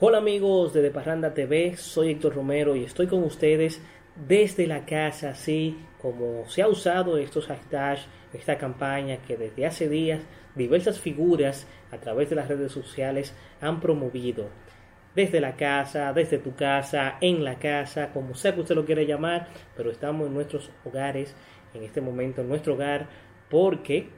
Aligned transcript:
Hola 0.00 0.18
amigos 0.18 0.72
de 0.72 0.80
De 0.80 0.92
Parranda 0.92 1.34
TV, 1.34 1.76
soy 1.76 2.12
Héctor 2.12 2.36
Romero 2.36 2.76
y 2.76 2.84
estoy 2.84 3.08
con 3.08 3.24
ustedes 3.24 3.82
desde 4.28 4.68
la 4.68 4.86
casa, 4.86 5.30
así 5.30 5.76
como 6.00 6.48
se 6.48 6.62
ha 6.62 6.68
usado 6.68 7.18
estos 7.18 7.48
hashtags, 7.48 8.06
esta 8.32 8.58
campaña 8.58 9.16
que 9.26 9.36
desde 9.36 9.66
hace 9.66 9.88
días 9.88 10.20
diversas 10.54 11.00
figuras 11.00 11.66
a 11.90 11.98
través 11.98 12.30
de 12.30 12.36
las 12.36 12.46
redes 12.46 12.70
sociales 12.70 13.34
han 13.60 13.80
promovido. 13.80 14.50
Desde 15.16 15.40
la 15.40 15.56
casa, 15.56 16.12
desde 16.12 16.38
tu 16.38 16.54
casa, 16.54 17.16
en 17.20 17.42
la 17.42 17.58
casa, 17.58 18.12
como 18.12 18.36
sea 18.36 18.54
que 18.54 18.60
usted 18.60 18.76
lo 18.76 18.84
quiera 18.84 19.02
llamar, 19.02 19.48
pero 19.76 19.90
estamos 19.90 20.28
en 20.28 20.34
nuestros 20.34 20.70
hogares, 20.84 21.34
en 21.74 21.82
este 21.82 22.00
momento 22.00 22.42
en 22.42 22.48
nuestro 22.48 22.74
hogar, 22.74 23.08
porque 23.50 24.10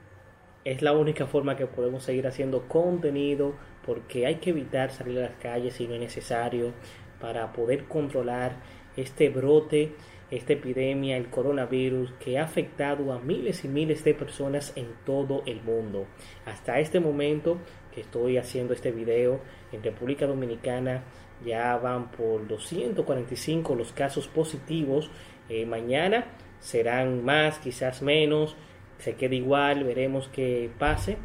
es 0.64 0.82
la 0.82 0.92
única 0.92 1.26
forma 1.26 1.56
que 1.56 1.66
podemos 1.66 2.02
seguir 2.02 2.26
haciendo 2.26 2.68
contenido, 2.68 3.54
porque 3.90 4.24
hay 4.24 4.36
que 4.36 4.50
evitar 4.50 4.92
salir 4.92 5.18
a 5.18 5.22
las 5.22 5.34
calles 5.42 5.74
si 5.74 5.88
no 5.88 5.94
es 5.94 6.00
necesario 6.00 6.72
para 7.20 7.52
poder 7.52 7.86
controlar 7.86 8.54
este 8.96 9.30
brote, 9.30 9.96
esta 10.30 10.52
epidemia, 10.52 11.16
el 11.16 11.28
coronavirus 11.28 12.12
que 12.20 12.38
ha 12.38 12.44
afectado 12.44 13.12
a 13.12 13.18
miles 13.18 13.64
y 13.64 13.68
miles 13.68 14.04
de 14.04 14.14
personas 14.14 14.72
en 14.76 14.86
todo 15.04 15.42
el 15.44 15.60
mundo. 15.62 16.06
Hasta 16.46 16.78
este 16.78 17.00
momento 17.00 17.58
que 17.92 18.02
estoy 18.02 18.38
haciendo 18.38 18.74
este 18.74 18.92
video 18.92 19.40
en 19.72 19.82
República 19.82 20.24
Dominicana 20.24 21.02
ya 21.44 21.76
van 21.76 22.12
por 22.12 22.46
245 22.46 23.74
los 23.74 23.92
casos 23.92 24.28
positivos. 24.28 25.10
Eh, 25.48 25.66
mañana 25.66 26.26
serán 26.60 27.24
más, 27.24 27.58
quizás 27.58 28.02
menos, 28.02 28.54
se 28.98 29.16
queda 29.16 29.34
igual, 29.34 29.82
veremos 29.82 30.28
qué 30.28 30.70
pase. 30.78 31.16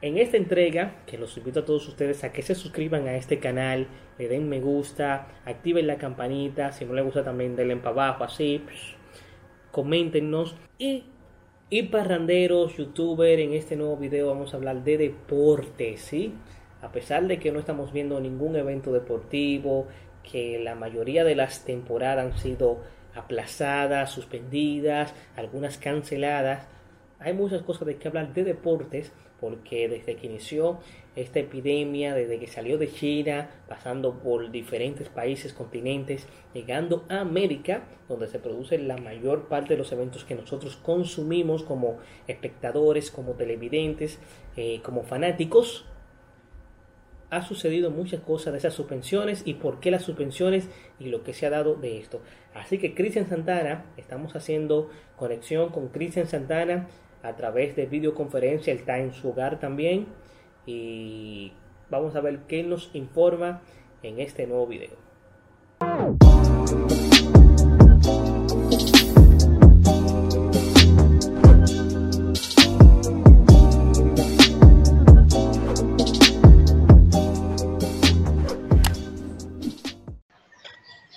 En 0.00 0.16
esta 0.16 0.36
entrega, 0.36 1.02
que 1.06 1.18
los 1.18 1.36
invito 1.36 1.60
a 1.60 1.64
todos 1.64 1.88
ustedes 1.88 2.22
a 2.22 2.30
que 2.30 2.42
se 2.42 2.54
suscriban 2.54 3.08
a 3.08 3.16
este 3.16 3.40
canal, 3.40 3.88
le 4.16 4.28
den 4.28 4.48
me 4.48 4.60
gusta, 4.60 5.26
activen 5.44 5.88
la 5.88 5.98
campanita, 5.98 6.70
si 6.70 6.84
no 6.84 6.92
les 6.92 7.04
gusta 7.04 7.24
también 7.24 7.56
denle 7.56 7.76
para 7.78 7.90
abajo, 7.90 8.22
así, 8.22 8.62
coméntenos 9.72 10.54
y, 10.78 11.02
y 11.68 11.82
parranderos, 11.84 12.76
youtuber, 12.76 13.40
en 13.40 13.54
este 13.54 13.74
nuevo 13.74 13.96
video 13.96 14.28
vamos 14.28 14.54
a 14.54 14.58
hablar 14.58 14.84
de 14.84 14.98
deportes, 14.98 16.00
¿sí? 16.02 16.32
A 16.80 16.92
pesar 16.92 17.26
de 17.26 17.40
que 17.40 17.50
no 17.50 17.58
estamos 17.58 17.92
viendo 17.92 18.20
ningún 18.20 18.54
evento 18.54 18.92
deportivo, 18.92 19.88
que 20.22 20.60
la 20.60 20.76
mayoría 20.76 21.24
de 21.24 21.34
las 21.34 21.64
temporadas 21.64 22.24
han 22.24 22.38
sido 22.38 22.84
aplazadas, 23.16 24.12
suspendidas, 24.12 25.12
algunas 25.34 25.76
canceladas, 25.76 26.68
hay 27.18 27.32
muchas 27.32 27.62
cosas 27.62 27.88
de 27.88 27.96
que 27.96 28.06
hablar 28.06 28.32
de 28.32 28.44
deportes 28.44 29.12
porque 29.40 29.88
desde 29.88 30.16
que 30.16 30.26
inició 30.26 30.78
esta 31.16 31.40
epidemia, 31.40 32.14
desde 32.14 32.38
que 32.38 32.46
salió 32.46 32.78
de 32.78 32.90
China, 32.90 33.50
pasando 33.68 34.20
por 34.20 34.50
diferentes 34.50 35.08
países, 35.08 35.52
continentes, 35.52 36.26
llegando 36.54 37.04
a 37.08 37.20
América, 37.20 37.84
donde 38.08 38.28
se 38.28 38.38
produce 38.38 38.78
la 38.78 38.96
mayor 38.96 39.48
parte 39.48 39.74
de 39.74 39.78
los 39.78 39.92
eventos 39.92 40.24
que 40.24 40.34
nosotros 40.34 40.76
consumimos 40.76 41.62
como 41.62 41.98
espectadores, 42.26 43.10
como 43.10 43.32
televidentes, 43.32 44.18
eh, 44.56 44.80
como 44.82 45.02
fanáticos, 45.02 45.86
ha 47.30 47.42
sucedido 47.42 47.90
muchas 47.90 48.20
cosas 48.20 48.52
de 48.52 48.58
esas 48.58 48.74
suspensiones 48.74 49.42
y 49.44 49.54
por 49.54 49.80
qué 49.80 49.90
las 49.90 50.02
suspensiones 50.02 50.68
y 50.98 51.08
lo 51.08 51.22
que 51.24 51.34
se 51.34 51.46
ha 51.46 51.50
dado 51.50 51.74
de 51.74 51.98
esto. 51.98 52.20
Así 52.54 52.78
que 52.78 52.94
Cristian 52.94 53.28
Santana, 53.28 53.84
estamos 53.96 54.34
haciendo 54.34 54.90
conexión 55.16 55.70
con 55.70 55.88
Cristian 55.88 56.26
Santana 56.26 56.88
a 57.22 57.36
través 57.36 57.76
de 57.76 57.86
videoconferencia, 57.86 58.72
él 58.72 58.80
está 58.80 58.98
en 58.98 59.12
su 59.12 59.30
hogar 59.30 59.58
también 59.58 60.06
y 60.66 61.52
vamos 61.90 62.14
a 62.16 62.20
ver 62.20 62.40
qué 62.48 62.62
nos 62.62 62.90
informa 62.94 63.60
en 64.02 64.20
este 64.20 64.46
nuevo 64.46 64.66
video. 64.66 64.96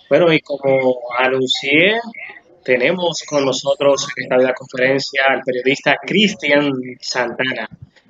Bueno, 0.09 0.33
y 0.33 0.41
como 0.41 0.99
anuncié 1.17 1.93
tenemos 2.63 3.23
con 3.27 3.45
nosotros 3.45 4.07
en 4.15 4.23
esta 4.23 4.37
vida 4.37 4.53
conferencia 4.53 5.23
al 5.29 5.41
periodista 5.41 5.97
Cristian 6.05 6.71
Santana. 6.99 7.69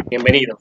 Bienvenido. 0.10 0.58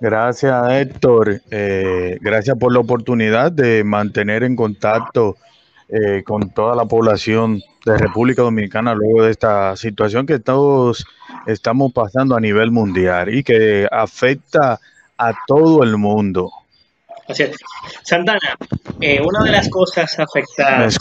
Gracias, 0.00 0.72
Héctor. 0.72 1.40
Eh, 1.50 2.18
gracias 2.20 2.58
por 2.58 2.72
la 2.72 2.80
oportunidad 2.80 3.52
de 3.52 3.84
mantener 3.84 4.42
en 4.42 4.56
contacto 4.56 5.36
eh, 5.88 6.22
con 6.24 6.50
toda 6.50 6.74
la 6.74 6.86
población 6.86 7.62
de 7.86 7.98
República 7.98 8.42
Dominicana 8.42 8.94
luego 8.94 9.22
de 9.22 9.30
esta 9.30 9.76
situación 9.76 10.26
que 10.26 10.38
todos 10.38 11.06
estamos 11.46 11.92
pasando 11.92 12.34
a 12.34 12.40
nivel 12.40 12.70
mundial 12.70 13.32
y 13.32 13.44
que 13.44 13.86
afecta 13.90 14.80
a 15.18 15.32
todo 15.46 15.84
el 15.84 15.96
mundo. 15.96 16.50
Santana, 18.02 18.56
eh, 19.00 19.20
una 19.20 19.44
de 19.44 19.52
las 19.52 19.68
cosas 19.68 20.18
afectadas 20.18 20.96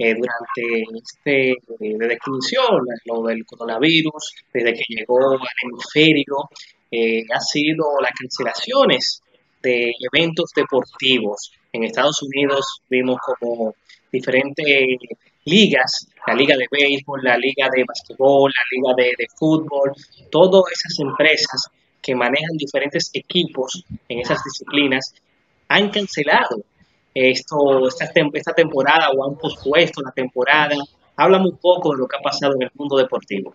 eh, 0.00 0.14
durante 0.14 0.96
este, 0.96 1.54
desde 1.68 2.16
que 2.16 2.30
inició 2.30 2.60
lo 3.06 3.22
del 3.22 3.44
coronavirus, 3.44 4.34
desde 4.52 4.74
que 4.74 4.84
llegó 4.88 5.32
al 5.32 5.48
hemisferio, 5.64 6.48
eh, 6.90 7.22
ha 7.34 7.40
sido 7.40 8.00
las 8.00 8.12
cancelaciones 8.12 9.22
de 9.62 9.92
eventos 10.12 10.50
deportivos. 10.54 11.52
En 11.72 11.84
Estados 11.84 12.22
Unidos 12.22 12.82
vimos 12.88 13.18
como 13.40 13.74
diferentes 14.12 14.66
ligas, 15.44 16.08
la 16.26 16.34
liga 16.34 16.56
de 16.56 16.66
béisbol, 16.70 17.20
la 17.24 17.36
liga 17.36 17.68
de 17.74 17.84
basquetbol, 17.84 18.52
la 18.54 18.64
liga 18.70 18.94
de, 18.96 19.12
de 19.18 19.26
fútbol, 19.36 19.92
todas 20.30 20.62
esas 20.72 21.00
empresas 21.00 21.70
que 22.02 22.14
manejan 22.14 22.56
diferentes 22.56 23.10
equipos 23.12 23.84
en 24.08 24.20
esas 24.20 24.42
disciplinas 24.44 25.14
han 25.68 25.90
cancelado 25.90 26.62
esto, 27.14 27.88
esta, 27.88 28.10
esta 28.32 28.52
temporada 28.52 29.10
o 29.16 29.28
han 29.28 29.36
pospuesto 29.36 30.02
la 30.02 30.12
temporada. 30.12 30.76
Háblame 31.16 31.48
un 31.48 31.58
poco 31.58 31.92
de 31.92 31.98
lo 31.98 32.06
que 32.06 32.16
ha 32.16 32.22
pasado 32.22 32.54
en 32.54 32.62
el 32.62 32.70
mundo 32.74 32.96
deportivo. 32.96 33.54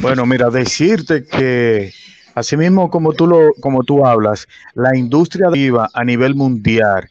Bueno, 0.00 0.24
mira, 0.26 0.48
decirte 0.48 1.26
que 1.26 1.92
así 2.34 2.56
mismo 2.56 2.88
como 2.88 3.12
tú 3.12 3.26
lo, 3.26 3.52
como 3.60 3.82
tú 3.82 4.06
hablas, 4.06 4.46
la 4.74 4.96
industria 4.96 5.48
viva 5.50 5.90
a 5.92 6.04
nivel 6.04 6.34
mundial 6.34 7.08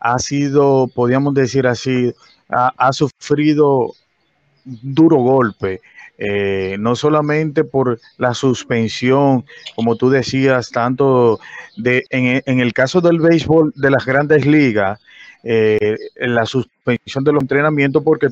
ha 0.00 0.18
sido, 0.18 0.88
podríamos 0.88 1.34
decir 1.34 1.66
así, 1.66 2.14
ha, 2.48 2.72
ha 2.76 2.92
sufrido 2.92 3.92
duro 4.64 5.16
golpe 5.16 5.80
eh, 6.22 6.76
no 6.78 6.96
solamente 6.96 7.64
por 7.64 7.98
la 8.18 8.34
suspensión, 8.34 9.46
como 9.74 9.96
tú 9.96 10.10
decías, 10.10 10.70
tanto 10.70 11.40
de, 11.78 12.04
en, 12.10 12.60
el 12.60 12.74
caso 12.74 13.00
del 13.00 13.20
béisbol 13.20 13.72
de 13.74 13.90
las 13.90 14.04
grandes 14.04 14.44
ligas, 14.44 15.00
eh, 15.44 15.96
la 16.16 16.44
suspensión 16.44 17.24
de 17.24 17.32
los 17.32 17.40
entrenamientos 17.40 18.02
porque 18.04 18.28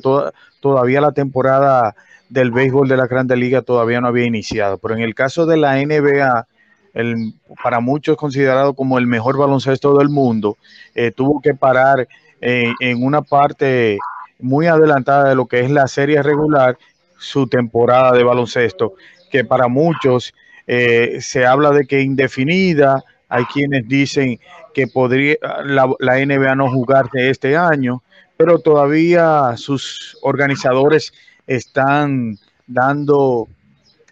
todavía 0.59 1.01
la 1.01 1.13
temporada 1.13 1.95
del 2.29 2.51
béisbol 2.51 2.87
de 2.87 2.97
la 2.97 3.07
grandes 3.07 3.39
ligas 3.39 3.65
todavía 3.65 3.99
no 3.99 4.07
había 4.07 4.25
iniciado. 4.25 4.77
Pero 4.77 4.93
en 4.93 5.01
el 5.01 5.15
caso 5.15 5.47
de 5.47 5.57
la 5.57 5.83
NBA, 5.83 6.45
el, 6.93 7.33
para 7.63 7.79
muchos 7.79 8.17
considerado 8.17 8.75
como 8.75 8.99
el 8.99 9.07
mejor 9.07 9.35
baloncesto 9.35 9.97
del 9.97 10.09
mundo, 10.09 10.57
eh, 10.93 11.09
tuvo 11.09 11.41
que 11.41 11.55
parar 11.55 12.07
en 12.41 13.03
una 13.03 13.21
parte 13.21 13.97
muy 14.39 14.67
adelantada 14.67 15.27
de 15.27 15.35
lo 15.35 15.47
que 15.47 15.59
es 15.59 15.69
la 15.69 15.87
serie 15.87 16.23
regular 16.23 16.77
su 17.19 17.47
temporada 17.47 18.11
de 18.13 18.23
baloncesto, 18.23 18.93
que 19.29 19.43
para 19.45 19.67
muchos 19.67 20.33
eh, 20.65 21.17
se 21.21 21.45
habla 21.45 21.71
de 21.71 21.85
que 21.85 22.01
indefinida, 22.01 23.03
hay 23.27 23.45
quienes 23.45 23.87
dicen 23.87 24.39
que 24.73 24.87
podría 24.87 25.35
la, 25.65 25.85
NBA 26.25 26.55
no 26.55 26.71
jugarse 26.71 27.29
este 27.29 27.55
año, 27.55 28.01
pero 28.37 28.59
todavía 28.59 29.53
sus 29.55 30.17
organizadores 30.21 31.13
están 31.45 32.37
dando 32.65 33.47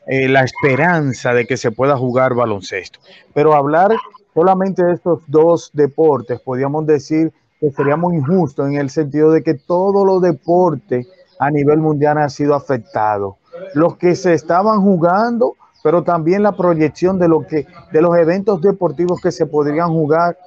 eh, 0.08 0.28
la 0.28 0.44
esperanza 0.44 1.34
de 1.34 1.46
que 1.46 1.58
se 1.58 1.72
pueda 1.72 1.98
jugar 1.98 2.34
baloncesto. 2.34 3.00
Pero 3.34 3.54
hablar 3.54 3.92
solamente 4.34 4.84
de 4.84 4.94
estos 4.94 5.22
dos 5.28 5.72
deportes, 5.74 6.40
podríamos 6.42 6.86
decir 6.86 7.32
que 7.60 7.72
sería 7.72 7.96
muy 7.96 8.18
injusto 8.18 8.68
en 8.68 8.76
el 8.76 8.90
sentido 8.90 9.32
de 9.32 9.42
que 9.42 9.56
todos 9.56 10.06
los 10.06 10.22
deportes 10.22 11.08
a 11.40 11.52
nivel 11.52 11.80
mundial 11.80 12.18
ha 12.18 12.30
sido 12.30 12.56
afectado. 12.56 13.38
Los 13.74 13.98
que 13.98 14.16
se 14.16 14.34
estaban 14.34 14.82
jugando, 14.82 15.56
pero 15.84 16.04
también 16.04 16.44
la 16.44 16.52
proyección 16.52 17.20
de, 17.20 17.28
lo 17.28 17.46
que, 17.46 17.66
de 17.92 18.02
los 18.02 18.18
eventos 18.18 18.62
deportivos 18.62 19.22
que 19.22 19.32
se 19.32 19.46
podrían 19.46 19.90
jugar 19.90 20.38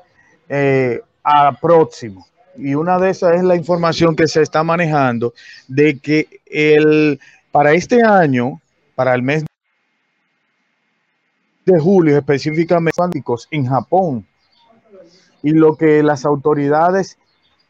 eh, 0.49 1.01
a 1.23 1.53
próximo. 1.61 2.27
Y 2.57 2.75
una 2.75 2.99
de 2.99 3.11
esas 3.11 3.37
es 3.37 3.43
la 3.43 3.57
información 3.57 4.17
que 4.17 4.29
se 4.29 4.43
está 4.43 4.63
manejando 4.63 5.33
de 5.69 5.99
que 5.99 6.27
el, 6.47 7.21
para 7.53 7.73
este 7.73 8.03
año, 8.03 8.61
para 8.95 9.15
el 9.15 9.23
mes 9.23 9.45
de 11.65 11.79
julio 11.79 12.19
específicamente 12.19 13.01
en 13.51 13.67
Japón. 13.67 14.27
Y 15.43 15.53
lo 15.53 15.77
que 15.77 16.03
las 16.03 16.27
autoridades 16.27 17.17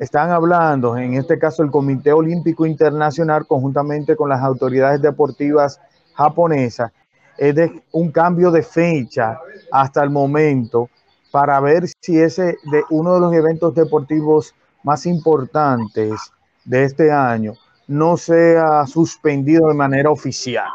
están 0.00 0.31
hablando, 0.31 0.97
en 0.97 1.12
este 1.12 1.38
caso 1.38 1.62
el 1.62 1.70
Comité 1.70 2.11
Olímpico 2.14 2.64
Internacional, 2.64 3.47
conjuntamente 3.47 4.17
con 4.17 4.31
las 4.31 4.43
autoridades 4.43 5.02
deportivas 5.02 5.79
japonesas, 6.14 6.91
es 7.37 7.55
de 7.55 7.82
un 7.93 8.11
cambio 8.11 8.50
de 8.50 8.62
fecha 8.62 9.38
hasta 9.70 10.02
el 10.02 10.08
momento 10.08 10.88
para 11.31 11.61
ver 11.61 11.85
si 12.00 12.19
ese 12.19 12.56
de 12.73 12.82
uno 12.88 13.14
de 13.14 13.20
los 13.20 13.35
eventos 13.35 13.75
deportivos 13.75 14.55
más 14.82 15.05
importantes 15.05 16.32
de 16.64 16.85
este 16.85 17.12
año 17.12 17.52
no 17.87 18.17
sea 18.17 18.87
suspendido 18.87 19.69
de 19.69 19.75
manera 19.75 20.11
oficial. 20.11 20.70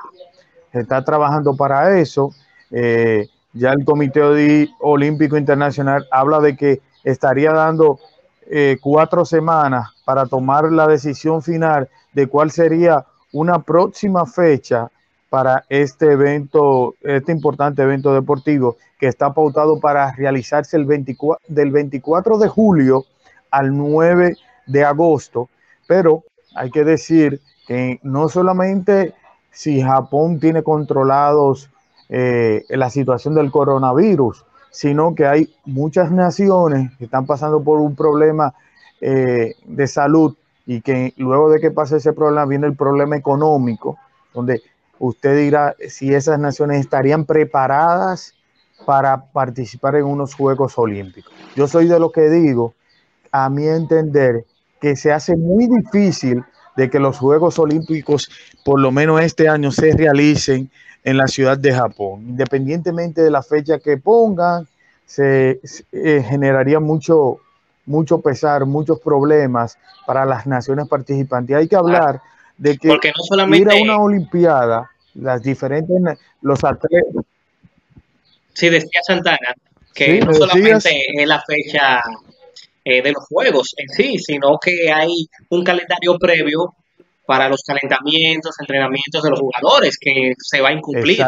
Se 0.71 0.81
está 0.81 1.03
trabajando 1.03 1.55
para 1.55 1.97
eso. 1.97 2.29
Eh, 2.69 3.27
ya 3.53 3.71
el 3.71 3.85
Comité 3.85 4.21
Olímpico 4.81 5.35
Internacional 5.35 6.05
habla 6.11 6.41
de 6.41 6.55
que 6.55 6.81
estaría 7.03 7.51
dando 7.53 7.99
eh, 8.49 8.77
cuatro 8.81 9.25
semanas 9.25 9.89
para 10.05 10.25
tomar 10.25 10.71
la 10.71 10.87
decisión 10.87 11.41
final 11.41 11.89
de 12.13 12.27
cuál 12.27 12.51
sería 12.51 13.05
una 13.31 13.59
próxima 13.59 14.25
fecha 14.25 14.89
para 15.29 15.65
este 15.69 16.11
evento, 16.11 16.95
este 17.01 17.31
importante 17.31 17.81
evento 17.81 18.13
deportivo 18.13 18.77
que 18.99 19.07
está 19.07 19.33
pautado 19.33 19.79
para 19.79 20.11
realizarse 20.13 20.77
el 20.77 20.85
24, 20.85 21.43
del 21.47 21.71
24 21.71 22.37
de 22.37 22.47
julio 22.47 23.05
al 23.51 23.75
9 23.75 24.37
de 24.67 24.85
agosto, 24.85 25.49
pero 25.87 26.23
hay 26.55 26.71
que 26.71 26.83
decir 26.83 27.41
que 27.67 27.99
no 28.03 28.29
solamente 28.29 29.13
si 29.51 29.81
Japón 29.81 30.39
tiene 30.39 30.63
controlados 30.63 31.69
eh, 32.09 32.63
la 32.69 32.89
situación 32.89 33.33
del 33.33 33.51
coronavirus, 33.51 34.45
sino 34.75 35.15
que 35.15 35.25
hay 35.25 35.55
muchas 35.63 36.11
naciones 36.11 36.91
que 36.97 37.05
están 37.05 37.25
pasando 37.25 37.63
por 37.63 37.79
un 37.79 37.95
problema 37.95 38.53
eh, 38.99 39.53
de 39.63 39.87
salud 39.87 40.35
y 40.65 40.81
que 40.81 41.13
luego 41.15 41.49
de 41.49 41.61
que 41.61 41.71
pase 41.71 41.95
ese 41.95 42.11
problema 42.11 42.45
viene 42.45 42.67
el 42.67 42.75
problema 42.75 43.15
económico, 43.15 43.97
donde 44.33 44.61
usted 44.99 45.37
dirá 45.37 45.77
si 45.87 46.13
esas 46.13 46.39
naciones 46.39 46.81
estarían 46.81 47.23
preparadas 47.23 48.33
para 48.85 49.31
participar 49.31 49.95
en 49.95 50.03
unos 50.03 50.33
Juegos 50.33 50.77
Olímpicos. 50.77 51.31
Yo 51.55 51.69
soy 51.69 51.87
de 51.87 51.97
lo 51.97 52.11
que 52.11 52.29
digo, 52.29 52.73
a 53.31 53.49
mi 53.49 53.67
entender, 53.67 54.43
que 54.81 54.97
se 54.97 55.13
hace 55.13 55.37
muy 55.37 55.67
difícil 55.67 56.43
de 56.75 56.89
que 56.89 56.99
los 56.99 57.17
Juegos 57.17 57.59
Olímpicos, 57.59 58.29
por 58.65 58.81
lo 58.81 58.91
menos 58.91 59.21
este 59.21 59.47
año, 59.47 59.71
se 59.71 59.95
realicen 59.95 60.69
en 61.05 61.17
la 61.17 61.27
ciudad 61.27 61.57
de 61.57 61.71
Japón. 61.71 62.25
Independientemente 62.27 63.21
de 63.21 63.31
la 63.31 63.43
fecha 63.43 63.79
que 63.79 63.97
pongan, 63.97 64.67
se, 65.05 65.61
eh, 65.91 66.25
generaría 66.27 66.79
mucho, 66.79 67.39
mucho 67.85 68.19
pesar, 68.19 68.65
muchos 68.65 68.99
problemas 68.99 69.77
para 70.07 70.25
las 70.25 70.47
naciones 70.47 70.87
participantes. 70.87 71.55
Hay 71.55 71.67
que 71.67 71.75
hablar 71.75 72.21
de 72.57 72.77
que 72.77 72.89
no 72.89 73.23
solamente... 73.23 73.61
ir 73.61 73.69
a 73.69 73.83
una 73.83 73.99
Olimpiada, 73.99 74.89
las 75.13 75.43
diferentes, 75.43 75.95
los 76.41 76.63
atletas. 76.63 77.23
Sí, 78.53 78.69
decía 78.69 79.01
Santana, 79.05 79.53
que 79.93 80.19
no 80.21 80.33
solamente 80.33 80.89
es 81.13 81.27
la 81.27 81.41
fecha 81.43 82.01
eh, 82.83 83.03
de 83.03 83.11
los 83.11 83.25
juegos 83.27 83.75
en 83.77 83.89
sí, 83.89 84.17
sino 84.17 84.57
que 84.57 84.91
hay 84.91 85.27
un 85.49 85.63
calendario 85.63 86.17
previo 86.17 86.73
para 87.25 87.49
los 87.49 87.63
calentamientos, 87.63 88.55
entrenamientos 88.59 89.23
de 89.23 89.29
los 89.29 89.39
jugadores 89.39 89.97
que 89.99 90.33
se 90.37 90.61
va 90.61 90.69
a 90.69 90.73
incumplir. 90.73 91.23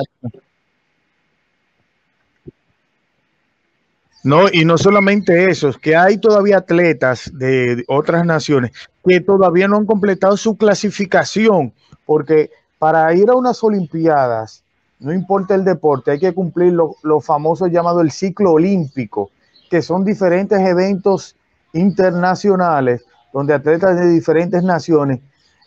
No, 4.23 4.47
y 4.51 4.65
no 4.65 4.77
solamente 4.77 5.49
eso, 5.49 5.69
es 5.69 5.77
que 5.77 5.95
hay 5.95 6.17
todavía 6.17 6.57
atletas 6.57 7.31
de 7.33 7.83
otras 7.88 8.25
naciones 8.25 8.71
que 9.05 9.21
todavía 9.21 9.67
no 9.67 9.77
han 9.77 9.85
completado 9.85 10.35
su 10.35 10.57
clasificación, 10.57 11.71
porque 12.05 12.51
para 12.77 13.13
ir 13.13 13.29
a 13.29 13.35
unas 13.35 13.63
Olimpiadas, 13.63 14.63
no 14.99 15.13
importa 15.13 15.55
el 15.55 15.63
deporte, 15.63 16.11
hay 16.11 16.19
que 16.19 16.33
cumplir 16.33 16.73
lo, 16.73 16.95
lo 17.03 17.21
famoso 17.21 17.67
llamado 17.67 18.01
el 18.01 18.11
ciclo 18.11 18.53
olímpico, 18.53 19.31
que 19.69 19.81
son 19.81 20.03
diferentes 20.03 20.59
eventos 20.59 21.35
internacionales 21.73 23.05
donde 23.31 23.53
atletas 23.53 23.97
de 23.99 24.07
diferentes 24.07 24.63
naciones 24.63 25.19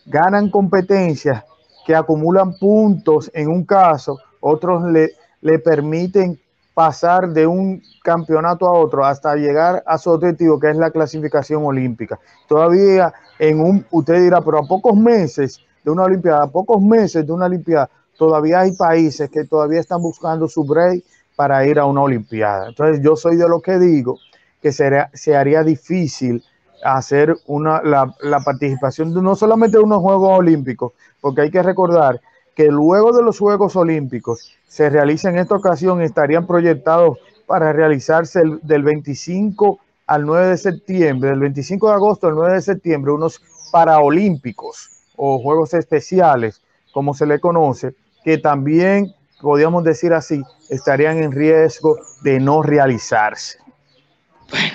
ganan 0.05 0.49
competencias 0.49 1.43
que 1.85 1.95
acumulan 1.95 2.57
puntos 2.57 3.31
en 3.33 3.49
un 3.49 3.65
caso, 3.65 4.17
otros 4.39 4.83
le, 4.83 5.11
le 5.41 5.59
permiten 5.59 6.39
pasar 6.73 7.29
de 7.29 7.45
un 7.45 7.81
campeonato 8.03 8.65
a 8.65 8.71
otro 8.71 9.05
hasta 9.05 9.35
llegar 9.35 9.83
a 9.85 9.97
su 9.97 10.09
objetivo, 10.09 10.59
que 10.59 10.69
es 10.69 10.77
la 10.77 10.91
clasificación 10.91 11.65
olímpica. 11.65 12.19
Todavía 12.47 13.13
en 13.39 13.59
un, 13.59 13.85
usted 13.91 14.21
dirá, 14.21 14.41
pero 14.41 14.59
a 14.59 14.67
pocos 14.67 14.95
meses 14.95 15.59
de 15.83 15.91
una 15.91 16.03
Olimpiada, 16.03 16.43
a 16.43 16.47
pocos 16.47 16.81
meses 16.81 17.25
de 17.25 17.31
una 17.31 17.45
Olimpiada, 17.45 17.89
todavía 18.17 18.61
hay 18.61 18.71
países 18.73 19.29
que 19.29 19.43
todavía 19.45 19.79
están 19.79 20.01
buscando 20.01 20.47
su 20.47 20.63
break 20.63 21.03
para 21.35 21.65
ir 21.65 21.79
a 21.79 21.85
una 21.85 22.01
Olimpiada. 22.01 22.69
Entonces 22.69 23.03
yo 23.03 23.15
soy 23.15 23.35
de 23.35 23.49
lo 23.49 23.61
que 23.61 23.79
digo 23.79 24.17
que 24.61 24.71
se 24.71 25.35
haría 25.35 25.63
difícil 25.63 26.43
hacer 26.83 27.35
una, 27.47 27.81
la, 27.83 28.39
participación 28.43 29.13
de 29.13 29.21
no 29.21 29.35
solamente 29.35 29.77
de 29.77 29.83
unos 29.83 30.01
Juegos 30.01 30.39
Olímpicos, 30.39 30.93
porque 31.19 31.41
hay 31.41 31.51
que 31.51 31.63
recordar 31.63 32.21
que 32.55 32.67
luego 32.67 33.11
de 33.15 33.23
los 33.23 33.39
Juegos 33.39 33.75
Olímpicos 33.75 34.55
se 34.67 34.89
realiza 34.89 35.29
en 35.29 35.37
esta 35.37 35.55
ocasión, 35.55 36.01
estarían 36.01 36.47
proyectados 36.47 37.17
para 37.45 37.73
realizarse 37.73 38.41
del 38.61 38.83
25 38.83 39.79
al 40.07 40.25
9 40.25 40.47
de 40.47 40.57
septiembre, 40.57 41.29
del 41.29 41.39
25 41.39 41.87
de 41.87 41.93
agosto 41.93 42.27
al 42.27 42.35
9 42.35 42.53
de 42.55 42.61
septiembre, 42.61 43.11
unos 43.11 43.41
paraolímpicos 43.71 44.89
o 45.15 45.39
Juegos 45.39 45.73
Especiales, 45.73 46.61
como 46.91 47.13
se 47.13 47.25
le 47.25 47.39
conoce, 47.39 47.95
que 48.23 48.37
también, 48.37 49.13
podríamos 49.41 49.83
decir 49.83 50.13
así, 50.13 50.43
estarían 50.69 51.17
en 51.17 51.31
riesgo 51.31 51.97
de 52.23 52.39
no 52.39 52.61
realizarse 52.61 53.61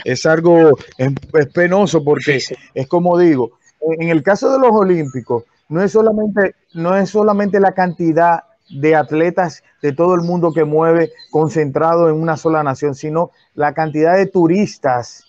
es 0.05 0.27
algo 0.27 0.71
es, 0.99 1.13
penoso 1.53 2.03
porque 2.05 2.41
es 2.75 2.87
como 2.89 3.19
digo, 3.19 3.53
en 3.81 4.09
el 4.09 4.23
caso 4.23 4.53
de 4.53 4.59
los 4.59 4.73
Olímpicos, 4.73 5.45
no 5.69 5.83
es 5.83 5.93
solamente, 5.93 6.55
no 6.75 6.97
es 6.97 7.11
solamente 7.11 7.61
la 7.61 7.73
cantidad 7.73 8.45
de 8.71 8.97
atletas 8.97 9.63
de 9.83 9.93
todo 9.93 10.15
el 10.15 10.23
mundo 10.23 10.53
que 10.53 10.65
mueve 10.65 11.13
concentrado 11.31 12.09
en 12.09 12.17
una 12.17 12.37
sola 12.37 12.63
nación, 12.63 12.95
sino 12.95 13.31
la 13.55 13.75
cantidad 13.75 14.17
de 14.17 14.27
turistas 14.27 15.25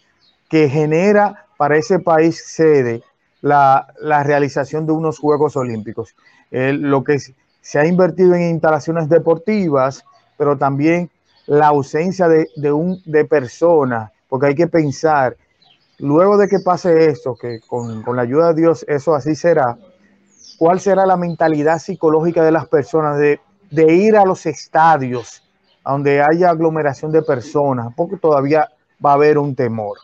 que 0.50 0.70
genera 0.70 1.46
para 1.58 1.78
ese 1.78 2.00
país 2.00 2.44
sede 2.46 3.04
la, 3.42 3.88
realización 4.24 4.86
de 4.86 4.94
unos 4.94 5.20
Juegos 5.20 5.56
Olímpicos. 5.56 6.16
lo 6.52 7.04
que 7.04 7.18
se 7.62 7.80
ha 7.80 7.86
invertido 7.86 8.34
en 8.34 8.50
instalaciones 8.52 9.10
deportivas, 9.10 10.04
pero 10.38 10.58
también 10.58 11.10
la 11.46 11.68
ausencia 11.68 12.28
de, 12.28 12.50
de, 12.56 12.72
un, 12.72 13.02
de 13.06 13.26
personas 13.26 14.12
porque 14.30 14.48
hay 14.48 14.56
que 14.56 14.68
pensar, 14.68 15.38
luego 16.00 16.38
de 16.38 16.48
que 16.48 16.60
pase 16.60 17.10
esto, 17.10 17.36
que 17.36 17.60
con, 17.68 18.04
la 18.16 18.22
ayuda 18.22 18.54
de 18.54 18.62
Dios 18.62 18.86
eso 18.88 19.16
así 19.16 19.36
será, 19.36 19.78
¿cuál 20.58 20.80
será 20.80 21.06
la 21.06 21.18
mentalidad 21.18 21.80
psicológica 21.80 22.44
de 22.44 22.52
las 22.52 22.68
personas 22.68 23.18
de, 23.18 23.40
de 23.72 23.94
ir 23.94 24.18
a 24.18 24.26
los 24.26 24.46
estadios 24.46 25.44
donde 25.84 26.22
haya 26.22 26.50
aglomeración 26.50 27.12
de 27.12 27.22
personas? 27.22 27.94
Porque 27.96 28.18
todavía 28.18 28.70
va 29.04 29.12
a 29.12 29.16
haber 29.16 29.38
un 29.38 29.56
temor. 29.56 29.98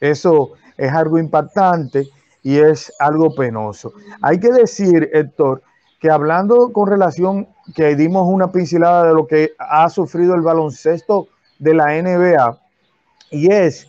Eso 0.00 0.52
es 0.76 0.92
algo 0.92 1.18
impactante 1.18 2.08
y 2.42 2.58
es 2.58 2.92
algo 2.98 3.34
penoso. 3.34 3.92
Hay 4.22 4.38
que 4.38 4.50
decir, 4.52 5.10
Héctor, 5.12 5.62
que 6.00 6.10
hablando 6.10 6.72
con 6.72 6.88
relación, 6.88 7.48
que 7.74 7.96
dimos 7.96 8.26
una 8.28 8.52
pincelada 8.52 9.08
de 9.08 9.14
lo 9.14 9.26
que 9.26 9.52
ha 9.58 9.88
sufrido 9.90 10.34
el 10.34 10.42
baloncesto 10.42 11.28
de 11.58 11.74
la 11.74 12.00
NBA, 12.00 12.58
y 13.30 13.52
es 13.52 13.88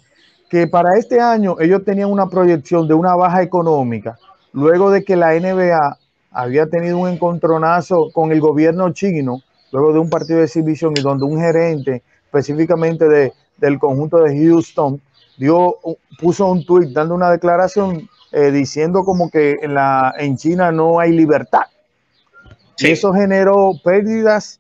que 0.50 0.68
para 0.68 0.98
este 0.98 1.20
año 1.20 1.58
ellos 1.60 1.84
tenían 1.86 2.12
una 2.12 2.28
proyección 2.28 2.88
de 2.88 2.94
una 2.94 3.16
baja 3.16 3.42
económica, 3.42 4.18
luego 4.52 4.92
de 4.92 5.04
que 5.04 5.16
la 5.16 5.34
NBA 5.40 5.98
había 6.32 6.68
tenido 6.68 6.98
un 6.98 7.10
encontronazo 7.10 8.10
con 8.12 8.32
el 8.32 8.40
gobierno 8.40 8.92
chino, 8.94 9.42
luego 9.72 9.94
de 9.94 10.00
un 10.00 10.10
partido 10.10 10.40
de 10.40 10.46
exhibición 10.46 10.94
y 10.98 11.02
donde 11.02 11.26
un 11.26 11.40
gerente 11.40 12.04
específicamente 12.26 13.08
de, 13.08 13.34
del 13.58 13.80
conjunto 13.80 14.18
de 14.18 14.38
Houston 14.38 15.02
dio, 15.38 15.78
puso 16.20 16.48
un 16.48 16.66
tuit 16.66 16.92
dando 16.92 17.16
una 17.16 17.32
declaración 17.32 18.08
eh, 18.32 18.52
diciendo 18.52 19.04
como 19.04 19.30
que 19.30 19.58
en, 19.62 19.74
la, 19.74 20.14
en 20.18 20.38
China 20.38 20.72
no 20.72 21.00
hay 21.00 21.12
libertad. 21.12 21.64
Y 22.78 22.92
eso 22.92 23.12
generó 23.14 23.74
pérdidas 23.84 24.60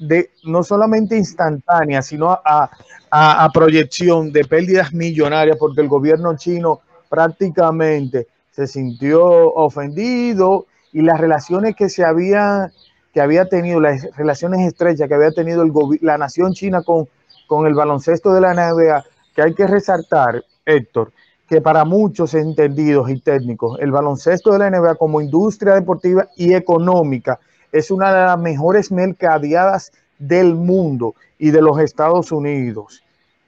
de 0.00 0.30
no 0.44 0.62
solamente 0.62 1.16
instantánea, 1.16 2.00
sino 2.00 2.30
a, 2.30 2.70
a, 3.10 3.50
proyección 3.52 4.32
de 4.32 4.44
pérdidas 4.44 4.94
millonarias, 4.94 5.58
porque 5.58 5.82
el 5.82 5.88
gobierno 5.88 6.36
chino 6.36 6.80
prácticamente 7.10 8.26
se 8.50 8.66
sintió 8.66 9.22
ofendido 9.52 10.66
y 10.92 11.02
las 11.02 11.20
relaciones 11.20 11.76
que 11.76 11.90
se 11.90 12.02
había, 12.02 12.72
que 13.12 13.20
había 13.20 13.44
tenido, 13.46 13.78
las 13.78 14.02
relaciones 14.16 14.66
estrechas 14.66 15.06
que 15.06 15.14
había 15.14 15.32
tenido 15.32 15.62
el 15.62 15.72
la 16.00 16.16
nación 16.16 16.54
china 16.54 16.82
con, 16.82 17.06
con 17.46 17.66
el 17.66 17.74
baloncesto 17.74 18.32
de 18.32 18.40
la 18.40 18.54
NBA, 18.54 19.04
que 19.36 19.42
hay 19.42 19.54
que 19.54 19.66
resaltar, 19.66 20.42
Héctor, 20.64 21.12
que 21.46 21.60
para 21.60 21.84
muchos 21.84 22.32
entendidos 22.32 23.10
y 23.10 23.20
técnicos, 23.20 23.78
el 23.80 23.90
baloncesto 23.90 24.52
de 24.52 24.60
la 24.60 24.70
NBA 24.70 24.94
como 24.94 25.20
industria 25.20 25.74
deportiva 25.74 26.28
y 26.36 26.54
económica 26.54 27.38
es 27.72 27.90
una 27.90 28.14
de 28.14 28.26
las 28.26 28.38
mejores 28.38 28.90
mercadeadas 28.90 29.92
del 30.18 30.54
mundo 30.54 31.14
y 31.38 31.50
de 31.50 31.62
los 31.62 31.78
Estados 31.80 32.32
Unidos. 32.32 33.02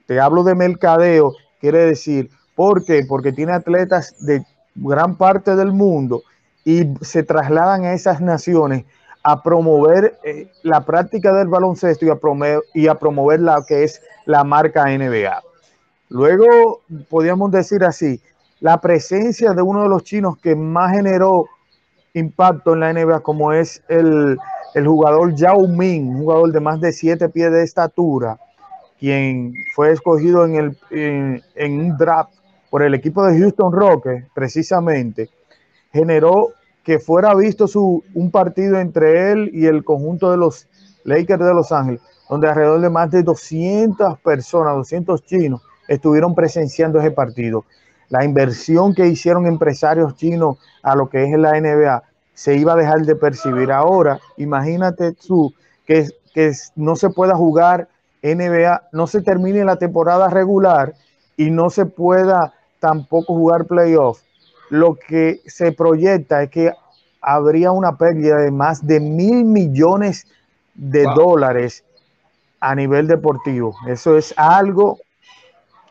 Te 0.05 0.19
hablo 0.19 0.43
de 0.43 0.55
mercadeo, 0.55 1.33
quiere 1.59 1.85
decir, 1.85 2.29
¿por 2.55 2.83
qué? 2.83 3.05
Porque 3.07 3.31
tiene 3.31 3.53
atletas 3.53 4.15
de 4.25 4.43
gran 4.75 5.15
parte 5.15 5.55
del 5.55 5.71
mundo 5.71 6.23
y 6.65 6.87
se 7.01 7.23
trasladan 7.23 7.85
a 7.85 7.93
esas 7.93 8.21
naciones 8.21 8.85
a 9.23 9.41
promover 9.41 10.19
eh, 10.23 10.51
la 10.63 10.85
práctica 10.85 11.33
del 11.33 11.47
baloncesto 11.47 12.05
y 12.05 12.09
a, 12.09 12.15
promover, 12.15 12.61
y 12.73 12.87
a 12.87 12.95
promover 12.95 13.39
la 13.39 13.63
que 13.65 13.83
es 13.83 14.01
la 14.25 14.43
marca 14.43 14.85
NBA. 14.85 15.41
Luego, 16.09 16.81
podríamos 17.09 17.51
decir 17.51 17.83
así, 17.83 18.21
la 18.59 18.79
presencia 18.81 19.53
de 19.53 19.61
uno 19.61 19.83
de 19.83 19.89
los 19.89 20.03
chinos 20.03 20.37
que 20.37 20.55
más 20.55 20.91
generó 20.91 21.47
impacto 22.13 22.73
en 22.73 22.79
la 22.81 22.93
NBA, 22.93 23.21
como 23.21 23.51
es 23.51 23.83
el, 23.87 24.37
jugador 24.75 25.35
Yao 25.35 25.67
Ming, 25.67 26.09
un 26.09 26.19
jugador 26.19 26.51
de 26.51 26.59
más 26.59 26.79
de 26.79 26.91
siete 26.91 27.29
pies 27.29 27.51
de 27.51 27.63
estatura, 27.63 28.39
quien 28.99 29.53
fue 29.75 29.91
escogido 29.91 30.45
en, 30.45 30.55
el, 30.55 31.43
en, 31.55 31.79
un 31.79 31.97
draft 31.97 32.33
por 32.69 32.83
el 32.83 32.93
equipo 32.93 33.25
de 33.25 33.39
Houston 33.39 33.71
Rockets, 33.71 34.27
precisamente, 34.33 35.29
generó 35.91 36.49
que 36.83 36.99
fuera 36.99 37.33
visto 37.33 37.67
su, 37.67 38.03
un 38.13 38.31
partido 38.31 38.79
entre 38.79 39.31
él 39.31 39.49
y 39.53 39.65
el 39.65 39.83
conjunto 39.83 40.31
de 40.31 40.37
los 40.37 40.67
Lakers 41.03 41.43
de 41.43 41.53
Los 41.53 41.71
Ángeles, 41.71 42.01
donde 42.29 42.47
alrededor 42.47 42.81
de 42.81 42.89
más 42.89 43.11
de 43.11 43.23
200 43.23 44.19
personas, 44.19 44.75
200 44.75 45.23
chinos, 45.23 45.61
estuvieron 45.87 46.33
presenciando 46.35 46.99
ese 46.99 47.11
partido. 47.11 47.65
La 48.13 48.23
inversión 48.23 48.93
que 48.93 49.07
hicieron 49.07 49.47
empresarios 49.47 50.15
chinos 50.15 50.57
a 50.83 50.95
lo 50.95 51.09
que 51.09 51.23
es 51.23 51.31
la 51.31 51.59
NBA 51.59 52.03
se 52.35 52.55
iba 52.55 52.73
a 52.73 52.75
dejar 52.75 53.01
de 53.01 53.15
percibir. 53.15 53.71
Ahora, 53.71 54.19
imagínate 54.37 55.13
tú 55.13 55.51
que, 55.83 56.09
que 56.31 56.51
no 56.75 56.95
se 56.95 57.09
pueda 57.09 57.35
jugar 57.35 57.87
NBA, 58.21 58.83
no 58.91 59.07
se 59.07 59.23
termine 59.23 59.65
la 59.65 59.77
temporada 59.77 60.29
regular 60.29 60.93
y 61.37 61.49
no 61.49 61.71
se 61.71 61.87
pueda 61.87 62.53
tampoco 62.79 63.33
jugar 63.33 63.65
playoff. 63.65 64.21
Lo 64.69 64.93
que 64.93 65.41
se 65.47 65.71
proyecta 65.71 66.43
es 66.43 66.51
que 66.51 66.71
habría 67.19 67.71
una 67.71 67.97
pérdida 67.97 68.37
de 68.37 68.51
más 68.51 68.85
de 68.85 68.99
mil 68.99 69.43
millones 69.43 70.27
de 70.75 71.01
dólares 71.15 71.83
a 72.59 72.75
nivel 72.75 73.07
deportivo. 73.07 73.75
Eso 73.87 74.15
es 74.15 74.35
algo 74.37 74.99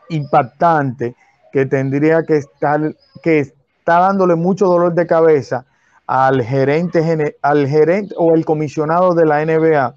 impactante 0.07 1.17
que 1.53 1.67
tendría 1.67 2.23
que 2.23 2.37
estar, 2.37 2.95
que 3.21 3.39
está 3.39 3.99
dándole 3.99 4.33
mucho 4.33 4.65
dolor 4.65 4.95
de 4.95 5.05
cabeza 5.05 5.65
al 6.07 6.41
gerente, 6.41 7.37
al 7.43 7.67
gerente 7.67 8.15
o 8.17 8.33
el 8.33 8.43
comisionado 8.43 9.13
de 9.13 9.25
la 9.27 9.45
NBA, 9.45 9.93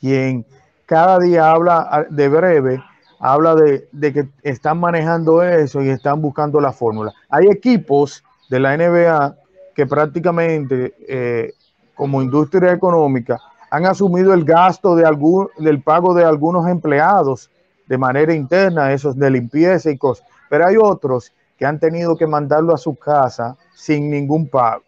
quien 0.00 0.46
cada 0.86 1.18
día 1.18 1.50
habla 1.50 2.06
de 2.08 2.28
breve, 2.28 2.82
habla 3.20 3.54
de, 3.56 4.12
que 4.12 4.26
están 4.42 4.78
manejando 4.78 5.42
eso 5.42 5.82
y 5.82 5.90
están 5.90 6.22
buscando 6.22 6.62
la 6.62 6.72
fórmula. 6.72 7.12
Hay 7.28 7.48
equipos 7.48 8.24
de 8.48 8.58
la 8.58 8.74
NBA 8.74 9.36
que 9.74 9.86
prácticamente 9.86 10.94
eh, 11.06 11.52
como 11.94 12.22
industria 12.22 12.72
económica 12.72 13.38
han 13.70 13.84
asumido 13.84 14.32
el 14.32 14.44
gasto 14.44 14.96
de 14.96 15.04
algún, 15.04 15.48
del 15.58 15.82
pago 15.82 16.14
de 16.14 16.24
algunos 16.24 16.66
empleados 16.68 17.50
de 17.86 17.98
manera 17.98 18.34
interna, 18.34 18.92
esos 18.92 19.16
de 19.16 19.30
limpieza 19.30 19.90
y 19.90 19.98
cosas. 19.98 20.26
Pero 20.48 20.66
hay 20.66 20.76
otros 20.76 21.32
que 21.58 21.64
han 21.64 21.80
tenido 21.80 22.16
que 22.16 22.26
mandarlo 22.26 22.74
a 22.74 22.78
su 22.78 22.96
casa 22.96 23.56
sin 23.74 24.10
ningún 24.10 24.48
pago. 24.48 24.82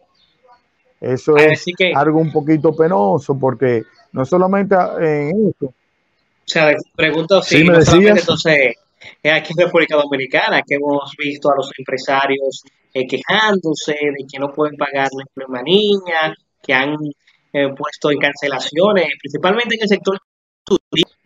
Eso 1.00 1.36
es 1.36 1.64
algo 1.94 2.18
un 2.18 2.32
poquito 2.32 2.74
penoso 2.74 3.38
porque 3.38 3.84
no 4.12 4.24
solamente 4.24 4.74
en 5.00 5.48
eso. 5.48 5.66
O 5.66 6.50
sea, 6.50 6.74
pregunto 6.96 7.40
si 7.42 7.62
no 7.62 7.80
solamente 7.82 8.20
entonces 8.20 8.74
es 9.22 9.32
aquí 9.32 9.52
en 9.56 9.66
República 9.66 9.96
Dominicana 9.96 10.62
que 10.66 10.74
hemos 10.74 11.14
visto 11.16 11.50
a 11.50 11.56
los 11.56 11.70
empresarios 11.78 12.62
eh, 12.92 13.06
quejándose 13.06 13.92
de 13.92 14.26
que 14.30 14.38
no 14.38 14.52
pueden 14.52 14.76
pagar 14.76 15.08
la 15.36 15.62
niña, 15.62 16.34
que 16.62 16.72
han 16.72 16.96
eh, 17.52 17.68
puesto 17.76 18.10
en 18.10 18.18
cancelaciones, 18.18 19.08
principalmente 19.20 19.76
en 19.76 19.82
el 19.82 19.88
sector 19.88 20.18
turístico 20.64 21.17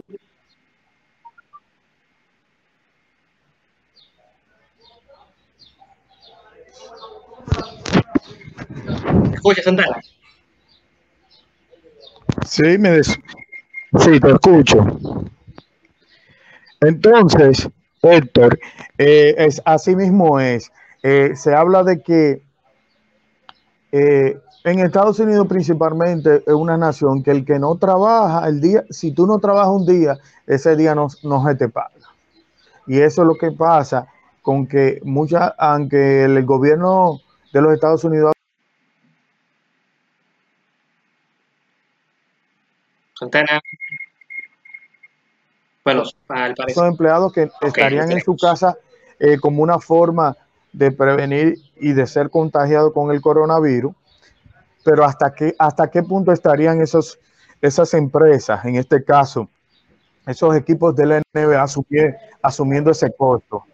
escuchas, 9.43 9.65
Santana? 9.65 10.01
Sí, 12.47 12.79
me 12.79 13.03
sí, 13.03 14.21
te 14.21 14.31
escucho. 14.31 14.77
Entonces, 16.81 17.69
Héctor, 18.03 18.59
eh, 18.99 19.35
es, 19.39 19.61
así 19.65 19.97
mismo 19.97 20.39
es. 20.41 20.71
Eh, 21.03 21.33
se 21.35 21.55
habla 21.55 21.83
de 21.83 22.01
que 22.03 22.43
eh, 23.91 24.39
en 24.65 24.79
Estados 24.79 25.19
Unidos 25.19 25.47
principalmente 25.49 26.43
es 26.47 26.55
una 26.55 26.77
nación 26.77 27.23
que 27.23 27.33
el 27.33 27.45
que 27.45 27.59
no 27.59 27.77
trabaja 27.77 28.49
el 28.49 28.61
día, 28.61 28.85
si 28.91 29.13
tú 29.13 29.27
no 29.27 29.39
trabajas 29.39 29.71
un 29.71 29.87
día, 29.87 30.19
ese 30.47 30.77
día 30.77 30.95
no, 30.95 31.09
no 31.25 31.47
se 31.47 31.55
te 31.57 31.69
paga. 31.69 31.91
Y 32.87 33.01
eso 33.01 33.23
es 33.23 33.29
lo 33.29 33.35
que 33.35 33.51
pasa 33.53 34.07
con 34.41 34.67
que 34.67 35.01
muchas, 35.05 35.53
aunque 35.59 36.25
el 36.25 36.45
gobierno 36.45 37.21
de 37.53 37.61
los 37.61 37.75
Estados 37.75 38.05
Unidos 38.05 38.32
Bueno, 45.85 46.03
al 46.29 46.55
parecer. 46.55 46.75
Son 46.75 46.87
empleados 46.87 47.33
que 47.33 47.51
estarían 47.61 48.11
en 48.13 48.21
su 48.21 48.37
casa 48.37 48.77
eh, 49.19 49.39
como 49.39 49.63
una 49.63 49.79
forma 49.79 50.37
de 50.73 50.91
prevenir 50.91 51.59
y 51.77 51.93
de 51.93 52.07
ser 52.07 52.31
contagiados 52.31 52.93
con 52.93 53.11
el 53.11 53.21
coronavirus, 53.21 53.95
pero 54.85 55.05
hasta 55.05 55.35
qué, 55.35 55.55
hasta 55.59 55.91
qué 55.91 56.03
punto 56.03 56.33
estarían 56.33 56.81
esos, 56.81 57.19
esas 57.61 57.93
empresas, 57.95 58.65
en 58.65 58.77
este 58.77 59.05
caso, 59.05 59.49
esos 60.27 60.57
equipos 60.57 60.95
de 60.95 61.07
la 61.07 61.23
NBA 61.35 61.65
asumiendo 62.43 62.91
ese 62.91 63.13
costo. 63.15 63.65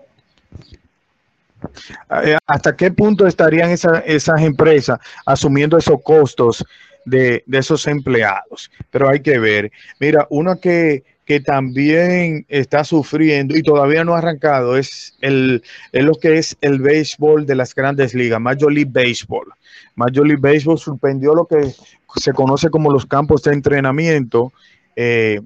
Eh, 2.23 2.39
¿Hasta 2.47 2.77
qué 2.77 2.91
punto 2.91 3.27
estarían 3.27 3.71
esas 3.71 4.41
empresas 4.41 4.99
asumiendo 5.27 5.77
esos 5.77 6.01
costos 6.03 6.65
de, 7.09 7.45
esos 7.53 7.87
empleados. 7.87 8.71
Pero 8.91 9.09
hay 9.09 9.21
que 9.21 9.39
ver. 9.39 9.71
Mira, 10.01 10.27
uno 10.31 10.59
que, 10.61 11.05
que 11.25 11.41
también 11.41 12.45
está 12.49 12.85
sufriendo 12.85 13.57
y 13.57 13.63
todavía 13.63 14.05
no 14.05 14.15
ha 14.15 14.19
arrancado 14.19 14.77
es, 14.77 15.17
el, 15.21 15.63
es 15.93 16.05
lo 16.05 16.15
que 16.15 16.39
es 16.39 16.57
el 16.61 16.81
béisbol 16.81 17.47
de 17.47 17.55
las 17.55 17.75
grandes 17.75 18.15
ligas, 18.15 18.41
Major 18.41 18.73
League 18.73 18.91
Baseball. 18.93 19.47
Major 19.95 20.27
League 20.27 20.41
Baseball 20.41 20.79
suspendió 20.79 21.35
lo 21.35 21.47
que 21.47 21.73
se 22.17 22.33
conoce 22.33 22.71
como 22.71 22.91
los 22.91 23.07
campos 23.07 23.43
de 23.43 23.53
entrenamiento 23.53 24.53
eh, 24.97 25.41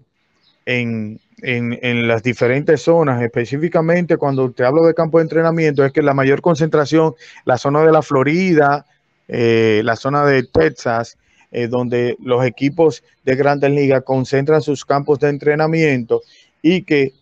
en, 0.67 1.19
en, 1.43 2.07
las 2.09 2.23
diferentes 2.23 2.83
zonas, 2.83 3.21
específicamente 3.21 4.17
cuando 4.17 4.51
te 4.53 4.65
hablo 4.65 4.85
de 4.85 4.95
campo 4.95 5.19
de 5.19 5.25
entrenamiento, 5.25 5.85
es 5.85 5.93
que 5.93 6.03
la 6.03 6.15
mayor 6.15 6.41
concentración, 6.41 7.15
la 7.45 7.59
zona 7.59 7.83
de 7.83 7.93
la 7.93 8.03
Florida, 8.03 8.87
eh, 9.29 9.83
la 9.85 9.97
zona 9.97 10.25
de 10.25 10.45
Texas, 10.45 11.19
eh, 11.53 11.69
donde 11.69 12.17
los 12.21 12.45
equipos 12.47 13.05
de 13.25 13.37
grandes 13.37 13.71
ligas 13.71 14.03
concentran 14.05 14.63
sus 14.63 14.87
campos 14.87 15.19
de 15.19 15.29
entrenamiento 15.29 16.23
y 16.63 16.83
que 16.83 17.13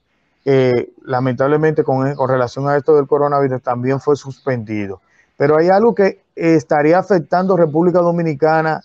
eh, 0.45 0.93
lamentablemente 1.05 1.83
con, 1.83 2.17
relación 2.29 2.69
a 2.69 2.77
esto 2.77 2.95
del 2.95 3.09
coronavirus 3.09 3.61
también 3.61 4.01
fue 4.01 4.15
suspendido. 4.15 5.01
Pero 5.37 5.59
hay 5.59 5.69
algo 5.69 5.97
que 5.97 6.21
estaría 6.37 6.99
afectando 6.99 7.57
República 7.57 7.99
Dominicana 7.99 8.81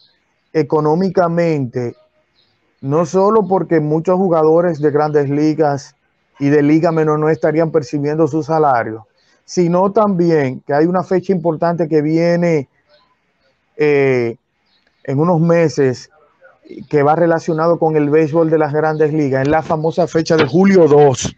económicamente, 0.52 1.96
no 2.82 3.06
solo 3.06 3.48
porque 3.48 3.80
muchos 3.80 4.16
jugadores 4.16 4.80
de 4.82 4.90
grandes 4.90 5.30
ligas 5.30 5.96
y 6.40 6.50
de 6.50 6.64
liga 6.64 6.92
menor 6.92 7.20
no 7.20 7.30
estarían 7.30 7.72
percibiendo 7.72 8.28
su 8.28 8.42
salario, 8.42 9.06
sino 9.46 9.92
también 9.92 10.62
que 10.66 10.74
hay 10.74 10.86
una 10.86 11.04
fecha 11.04 11.32
importante 11.32 11.88
que 11.88 12.02
viene 12.02 12.68
eh, 13.78 14.38
en 15.06 15.20
unos 15.20 15.40
meses 15.40 16.10
que 16.90 17.04
va 17.04 17.16
relacionado 17.16 17.78
con 17.78 17.96
el 17.96 18.10
béisbol 18.10 18.50
de 18.50 18.58
las 18.58 18.74
grandes 18.74 19.14
ligas, 19.14 19.44
es 19.44 19.48
la 19.48 19.62
famosa 19.62 20.08
fecha 20.08 20.36
de 20.36 20.46
julio 20.46 20.88
2. 20.88 21.36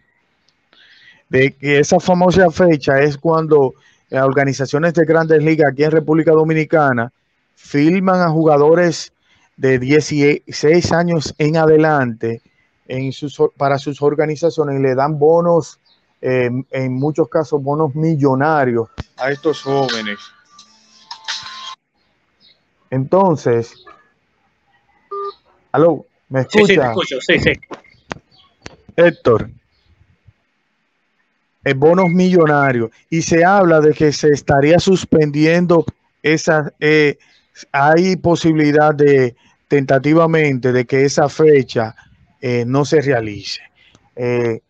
De 1.30 1.52
que 1.52 1.80
esa 1.80 2.00
famosa 2.00 2.50
fecha 2.50 3.00
es 3.02 3.18
cuando 3.18 3.74
organizaciones 4.12 4.94
de 4.94 5.04
grandes 5.04 5.44
ligas 5.44 5.72
aquí 5.72 5.84
en 5.84 5.92
República 5.92 6.32
Dominicana 6.32 7.12
filman 7.56 8.22
a 8.22 8.30
jugadores 8.30 9.12
de 9.58 9.80
16 9.80 10.92
años 10.94 11.36
en 11.38 11.58
adelante 11.58 12.42
en 12.88 13.12
sus, 13.12 13.38
para 13.58 13.78
sus 13.78 14.02
organizaciones 14.02 14.80
y 14.80 14.84
le 14.84 14.96
dan 14.96 15.20
bonos, 15.20 15.80
eh, 16.22 16.50
en 16.72 16.94
muchos 16.94 17.28
casos 17.28 17.62
bonos 17.62 17.94
millonarios 17.96 18.88
a 19.18 19.32
estos 19.32 19.62
jóvenes. 19.62 20.18
Entonces, 22.90 23.86
aló, 25.72 26.06
¿me 26.30 26.42
escucha? 26.42 26.94
Sí, 26.94 27.40
sí, 27.40 27.40
sí, 27.40 27.52
Héctor, 28.96 29.50
el 31.64 31.76
bonos 31.76 32.10
millonarios 32.10 32.92
y 33.10 33.22
se 33.22 33.44
habla 33.44 33.82
de 33.82 33.94
que 33.94 34.12
se 34.12 34.30
estaría 34.30 34.80
suspendiendo 34.80 35.86
esa, 36.24 36.74
eh, 36.80 37.18
hay 37.72 38.16
posibilidad 38.16 38.96
de 38.96 39.36
tentativamente 39.68 40.72
de 40.72 40.86
que 40.86 41.04
esa 41.04 41.28
fecha 41.28 41.96
eh, 42.42 42.64
no 42.66 42.86
se 42.86 43.02
realice. 43.02 43.62
Eh, 44.16 44.62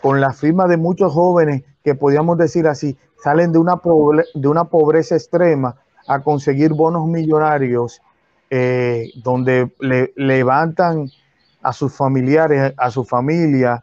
con 0.00 0.20
la 0.20 0.32
firma 0.32 0.68
de 0.68 0.76
muchos 0.76 1.12
jóvenes 1.12 1.62
que 1.82 1.94
podríamos 1.94 2.38
decir 2.38 2.66
así, 2.68 2.96
salen 3.22 3.52
de 3.52 3.58
una, 3.58 3.80
de 4.34 4.48
una 4.48 4.64
pobreza 4.64 5.16
extrema 5.16 5.76
a 6.06 6.20
conseguir 6.20 6.72
bonos 6.72 7.06
millonarios 7.06 8.00
eh, 8.50 9.10
donde 9.16 9.70
le 9.80 10.12
levantan 10.16 11.10
a 11.62 11.72
sus 11.72 11.92
familiares, 11.92 12.72
a 12.76 12.90
su 12.90 13.04
familia, 13.04 13.82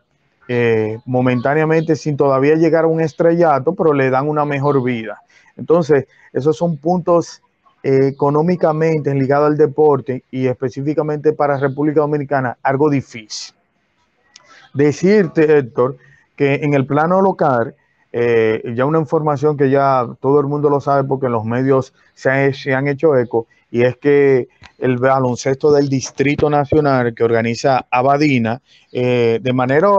momentáneamente 1.06 1.96
sin 1.96 2.15
todavía 2.15 2.56
llegar 2.56 2.84
a 2.84 2.88
un 2.88 3.01
estrellato, 3.01 3.74
pero 3.74 3.94
le 3.94 4.10
dan 4.10 4.27
una 4.27 4.46
mejor 4.46 4.84
vida. 4.84 5.22
Entonces, 5.58 6.06
esos 6.32 6.56
son 6.56 6.77
puntos 6.77 7.42
económicamente 7.84 9.13
ligado 9.13 9.46
al 9.46 9.58
deporte 9.58 10.24
y 10.32 10.48
específicamente 10.48 11.34
para 11.34 11.58
República 11.58 12.00
Dominicana, 12.00 12.58
algo 12.63 12.89
difícil. 12.89 13.53
Decirte, 14.74 15.58
Héctor, 15.58 15.98
que 16.36 16.56
en 16.56 16.74
el 16.74 16.88
plano 16.88 17.22
local, 17.22 17.75
eh, 18.15 18.62
ya 18.75 18.86
una 18.86 19.00
información 19.00 19.58
que 19.58 19.72
ya 19.72 20.08
todo 20.22 20.39
el 20.39 20.46
mundo 20.46 20.70
lo 20.70 20.79
sabe 20.79 21.03
porque 21.03 21.29
los 21.29 21.46
medios 21.46 21.96
se, 22.13 22.29
han 22.29 22.88
hecho 22.88 23.17
eco, 23.17 23.48
y 23.72 23.82
es 23.82 23.98
que 23.98 24.50
el 24.77 24.98
baloncesto 24.98 25.72
del 25.72 25.89
Distrito 25.89 26.48
Nacional 26.48 27.15
que 27.15 27.24
organiza 27.24 27.88
Abadina, 27.89 28.62
eh, 28.91 29.39
de 29.41 29.53
manera 29.53 29.89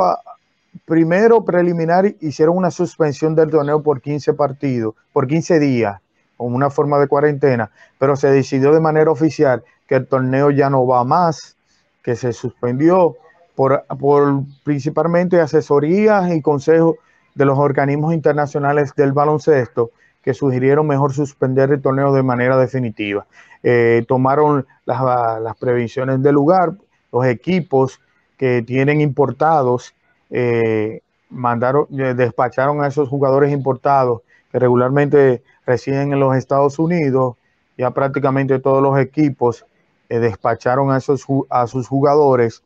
primero 0.85 1.45
preliminar 1.45 2.15
hicieron 2.21 2.57
una 2.57 2.71
suspensión 2.71 3.35
del 3.35 3.51
torneo 3.51 3.83
por 3.83 4.01
15 4.01 4.35
partidos, 4.35 4.95
por 5.13 5.27
15 5.27 5.59
días, 5.59 6.01
como 6.37 6.55
una 6.55 6.71
forma 6.71 7.01
de 7.01 7.09
cuarentena, 7.09 7.73
pero 7.99 8.15
se 8.15 8.31
decidió 8.31 8.73
de 8.73 8.81
manera 8.81 9.11
oficial 9.11 9.65
que 9.89 9.97
el 9.97 10.07
torneo 10.07 10.53
ya 10.53 10.71
no 10.71 10.87
va 10.87 11.03
más, 11.03 11.57
que 12.05 12.15
se 12.15 12.33
suspendió 12.33 13.17
por, 13.57 13.85
por 13.99 14.43
principalmente 14.63 15.41
asesorías 15.41 16.33
y 16.33 16.41
consejos 16.41 16.95
de 17.35 17.45
los 17.45 17.59
organismos 17.59 18.15
internacionales 18.15 18.95
del 18.97 19.13
baloncesto 19.13 19.91
que 20.25 20.33
sugirieron 20.33 20.87
mejor 20.87 21.13
suspender 21.13 21.71
el 21.71 21.83
torneo 21.83 22.13
de 22.13 22.23
manera 22.23 22.57
definitiva. 22.57 23.27
Eh, 23.63 24.05
tomaron 24.09 24.67
las, 24.87 25.03
las, 25.43 25.57
previsiones 25.57 26.23
del 26.23 26.35
lugar, 26.35 26.73
los 27.13 27.27
equipos 27.27 28.01
que 28.39 28.63
tienen 28.63 29.01
importados, 29.01 29.95
eh, 30.31 31.01
mandaron, 31.29 31.87
eh, 31.99 32.15
despacharon 32.15 32.83
a 32.83 32.87
esos 32.87 33.09
jugadores 33.09 33.53
importados 33.53 34.23
que 34.51 34.59
regularmente 34.59 35.43
residen 35.67 36.13
en 36.13 36.21
los 36.21 36.37
Estados 36.37 36.79
Unidos, 36.79 37.37
ya 37.77 37.91
prácticamente 37.91 38.59
todos 38.61 38.83
los 38.83 38.99
equipos 38.99 39.67
despacharon 40.09 40.93
a, 40.93 40.99
esos, 40.99 41.25
a 41.51 41.67
sus 41.67 41.89
jugadores. 41.89 42.63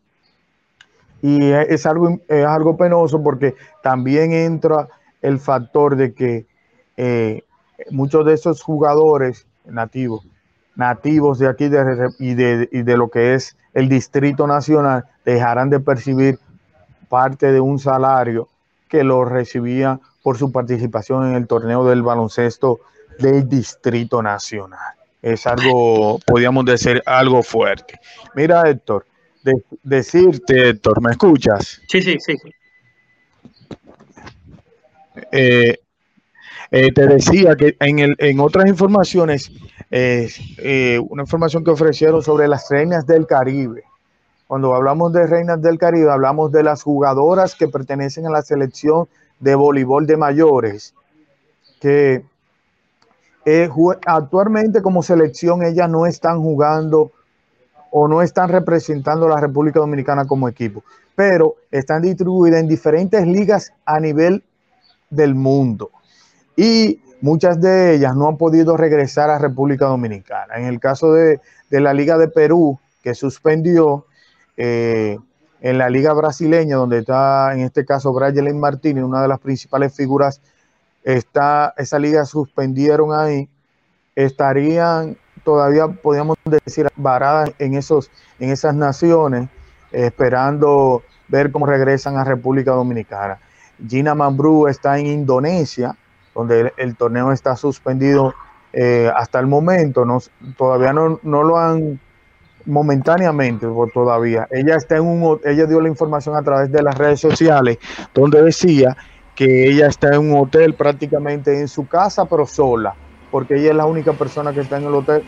Y 1.22 1.50
es 1.50 1.84
algo, 1.86 2.20
es 2.28 2.46
algo 2.46 2.76
penoso 2.76 3.22
porque 3.22 3.54
también 3.82 4.32
entra 4.32 4.88
el 5.20 5.38
factor 5.38 5.96
de 5.96 6.14
que 6.14 6.46
eh, 6.96 7.42
muchos 7.90 8.24
de 8.24 8.34
esos 8.34 8.62
jugadores 8.62 9.46
nativos, 9.64 10.26
nativos 10.76 11.38
de 11.38 11.48
aquí 11.48 11.64
y, 12.18 12.34
de, 12.34 12.68
y 12.70 12.82
de 12.82 12.96
lo 12.96 13.08
que 13.08 13.34
es 13.34 13.56
el 13.74 13.88
Distrito 13.88 14.46
Nacional, 14.46 15.04
dejarán 15.24 15.70
de 15.70 15.80
percibir 15.80 16.38
parte 17.08 17.52
de 17.52 17.60
un 17.60 17.78
salario 17.78 18.48
que 18.88 19.04
lo 19.04 19.24
recibía 19.24 20.00
por 20.22 20.38
su 20.38 20.52
participación 20.52 21.28
en 21.28 21.34
el 21.34 21.46
torneo 21.46 21.84
del 21.84 22.02
baloncesto 22.02 22.80
del 23.18 23.48
Distrito 23.48 24.22
Nacional. 24.22 24.94
Es 25.20 25.46
algo, 25.46 26.20
podríamos 26.26 26.64
decir, 26.64 27.02
algo 27.04 27.42
fuerte. 27.42 27.98
Mira, 28.34 28.68
Héctor, 28.68 29.04
decirte, 29.82 30.70
Héctor, 30.70 31.02
¿me 31.02 31.10
escuchas? 31.10 31.80
Sí, 31.88 32.02
sí, 32.02 32.16
sí. 32.18 32.36
Eh, 35.32 35.78
eh, 36.70 36.92
te 36.92 37.06
decía 37.06 37.56
que 37.56 37.76
en, 37.80 37.98
el, 37.98 38.14
en 38.18 38.40
otras 38.40 38.68
informaciones, 38.68 39.50
eh, 39.90 41.00
una 41.08 41.22
información 41.22 41.64
que 41.64 41.70
ofrecieron 41.70 42.22
sobre 42.22 42.46
las 42.46 42.68
reinas 42.68 43.06
del 43.06 43.26
Caribe. 43.26 43.84
Cuando 44.46 44.74
hablamos 44.74 45.12
de 45.12 45.26
reinas 45.26 45.60
del 45.60 45.78
Caribe, 45.78 46.10
hablamos 46.10 46.52
de 46.52 46.62
las 46.62 46.82
jugadoras 46.82 47.54
que 47.54 47.68
pertenecen 47.68 48.26
a 48.26 48.30
la 48.30 48.42
selección 48.42 49.08
de 49.40 49.54
voleibol 49.54 50.06
de 50.06 50.16
mayores, 50.16 50.94
que 51.80 52.24
eh, 53.44 53.68
actualmente 54.06 54.82
como 54.82 55.02
selección 55.02 55.62
ellas 55.62 55.88
no 55.88 56.06
están 56.06 56.40
jugando 56.40 57.12
o 57.90 58.08
no 58.08 58.22
están 58.22 58.48
representando 58.48 59.26
a 59.26 59.30
la 59.30 59.40
República 59.40 59.80
Dominicana 59.80 60.26
como 60.26 60.48
equipo, 60.48 60.84
pero 61.14 61.56
están 61.70 62.02
distribuidas 62.02 62.60
en 62.60 62.68
diferentes 62.68 63.26
ligas 63.26 63.72
a 63.84 64.00
nivel 64.00 64.44
del 65.10 65.34
mundo. 65.34 65.90
Y 66.56 67.00
muchas 67.20 67.60
de 67.60 67.94
ellas 67.94 68.14
no 68.14 68.28
han 68.28 68.36
podido 68.36 68.76
regresar 68.76 69.30
a 69.30 69.38
República 69.38 69.86
Dominicana. 69.86 70.56
En 70.56 70.66
el 70.66 70.80
caso 70.80 71.12
de, 71.12 71.40
la 71.70 71.94
Liga 71.94 72.18
de 72.18 72.28
Perú, 72.28 72.78
que 73.02 73.14
suspendió, 73.14 74.06
eh, 74.56 75.18
en 75.60 75.78
la 75.78 75.90
Liga 75.90 76.12
Brasileña, 76.12 76.76
donde 76.76 76.98
está 76.98 77.52
en 77.54 77.60
este 77.60 77.84
caso 77.84 78.12
Brian 78.12 78.58
Martínez, 78.58 79.04
una 79.04 79.22
de 79.22 79.28
las 79.28 79.40
principales 79.40 79.94
figuras 79.94 80.40
está, 81.02 81.74
esa 81.76 81.98
liga 81.98 82.24
suspendieron 82.24 83.12
ahí, 83.12 83.48
estarían 84.14 85.16
todavía, 85.48 85.88
podríamos 85.88 86.36
decir, 86.44 86.88
varadas 86.94 87.52
en, 87.58 87.72
esos, 87.72 88.10
en 88.38 88.50
esas 88.50 88.74
naciones, 88.74 89.48
esperando 89.90 91.02
ver 91.26 91.50
cómo 91.50 91.64
regresan 91.64 92.18
a 92.18 92.24
República 92.24 92.72
Dominicana. 92.72 93.38
Gina 93.88 94.14
Mambrú 94.14 94.68
está 94.68 94.98
en 94.98 95.06
Indonesia, 95.06 95.96
donde 96.34 96.74
el, 96.76 96.96
torneo 96.96 97.32
está 97.32 97.56
suspendido 97.56 98.34
eh, 98.74 99.10
hasta 99.16 99.40
el 99.40 99.46
momento, 99.46 100.04
no, 100.04 100.18
todavía 100.58 100.92
no, 100.92 101.18
no 101.22 101.42
lo 101.42 101.56
han 101.56 101.98
momentáneamente 102.66 103.66
todavía. 103.94 104.46
Ella 104.50 104.76
está 104.76 104.96
en 104.96 105.06
un 105.06 105.40
ella 105.46 105.64
dio 105.64 105.80
la 105.80 105.88
información 105.88 106.36
a 106.36 106.42
través 106.42 106.70
de 106.70 106.82
las 106.82 106.94
redes 106.98 107.20
sociales 107.20 107.78
donde 108.12 108.42
decía 108.42 108.94
que 109.34 109.70
ella 109.70 109.86
está 109.86 110.14
en 110.14 110.30
un 110.30 110.38
hotel 110.38 110.74
prácticamente 110.74 111.58
en 111.58 111.68
su 111.68 111.88
casa, 111.88 112.26
pero 112.26 112.44
sola, 112.44 112.94
porque 113.30 113.56
ella 113.56 113.70
es 113.70 113.76
la 113.76 113.86
única 113.86 114.12
persona 114.12 114.52
que 114.52 114.60
está 114.60 114.78
en 114.78 114.84
el 114.84 114.94
hotel 114.94 115.22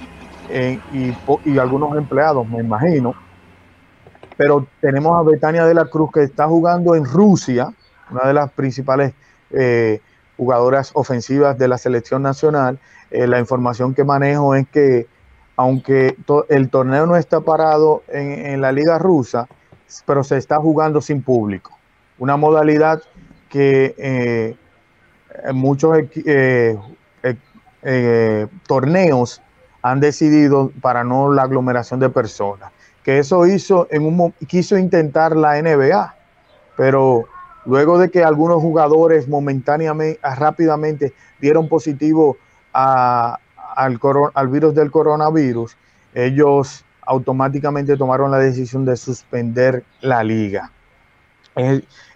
eh, 0.48 0.78
y, 0.92 1.58
algunos 1.58 1.96
empleados, 1.96 2.48
me 2.48 2.58
imagino. 2.58 3.14
Pero 4.36 4.66
tenemos 4.80 5.18
a 5.18 5.22
Betania 5.22 5.64
de 5.64 5.74
la 5.74 5.84
Cruz 5.84 6.10
que 6.12 6.22
está 6.22 6.46
jugando 6.48 6.94
en 6.94 7.04
Rusia, 7.04 7.72
una 8.10 8.26
de 8.26 8.34
las 8.34 8.50
principales 8.52 9.12
eh, 9.50 10.00
jugadoras 10.36 10.90
ofensivas 10.94 11.58
de 11.58 11.68
la 11.68 11.78
selección 11.78 12.22
nacional. 12.22 12.78
Eh, 13.10 13.26
la 13.26 13.38
información 13.38 13.94
que 13.94 14.04
manejo 14.04 14.54
es 14.54 14.66
que 14.68 15.06
aunque 15.56 16.16
el 16.48 16.70
torneo 16.70 17.04
no 17.04 17.16
está 17.16 17.42
parado 17.42 18.02
en 18.08 18.62
la 18.62 18.72
liga 18.72 18.98
rusa, 18.98 19.46
pero 20.06 20.24
se 20.24 20.38
está 20.38 20.56
jugando 20.56 21.02
sin 21.02 21.20
público. 21.20 21.72
Una 22.18 22.38
modalidad 22.38 23.02
que 23.50 24.56
muchos 25.52 25.98
eh, 26.24 26.78
eh, 27.82 28.46
torneos 28.66 29.42
han 29.82 30.00
decidido 30.00 30.72
para 30.80 31.04
no 31.04 31.32
la 31.32 31.42
aglomeración 31.42 32.00
de 32.00 32.10
personas. 32.10 32.70
Que 33.02 33.18
eso 33.18 33.46
hizo 33.46 33.86
en 33.90 34.04
un 34.04 34.32
quiso 34.46 34.76
intentar 34.76 35.34
la 35.34 35.60
NBA, 35.60 36.14
pero 36.76 37.24
luego 37.64 37.98
de 37.98 38.10
que 38.10 38.22
algunos 38.22 38.60
jugadores 38.60 39.28
momentáneamente, 39.28 40.20
rápidamente 40.22 41.14
dieron 41.40 41.68
positivo 41.68 42.36
al, 42.72 43.38
al 43.76 44.48
virus 44.48 44.74
del 44.74 44.90
coronavirus, 44.90 45.76
ellos 46.14 46.84
automáticamente 47.06 47.96
tomaron 47.96 48.30
la 48.30 48.38
decisión 48.38 48.84
de 48.84 48.96
suspender 48.96 49.84
la 50.00 50.22
liga. 50.22 50.70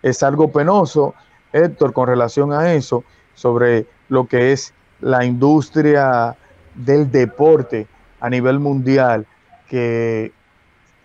es 0.02 0.22
algo 0.22 0.52
penoso 0.52 1.14
Héctor, 1.54 1.92
con 1.92 2.08
relación 2.08 2.52
a 2.52 2.74
eso, 2.74 3.04
sobre 3.34 3.86
lo 4.08 4.26
que 4.26 4.52
es 4.52 4.74
la 5.00 5.24
industria 5.24 6.36
del 6.74 7.10
deporte 7.10 7.86
a 8.20 8.30
nivel 8.30 8.58
mundial 8.58 9.26
que 9.68 10.32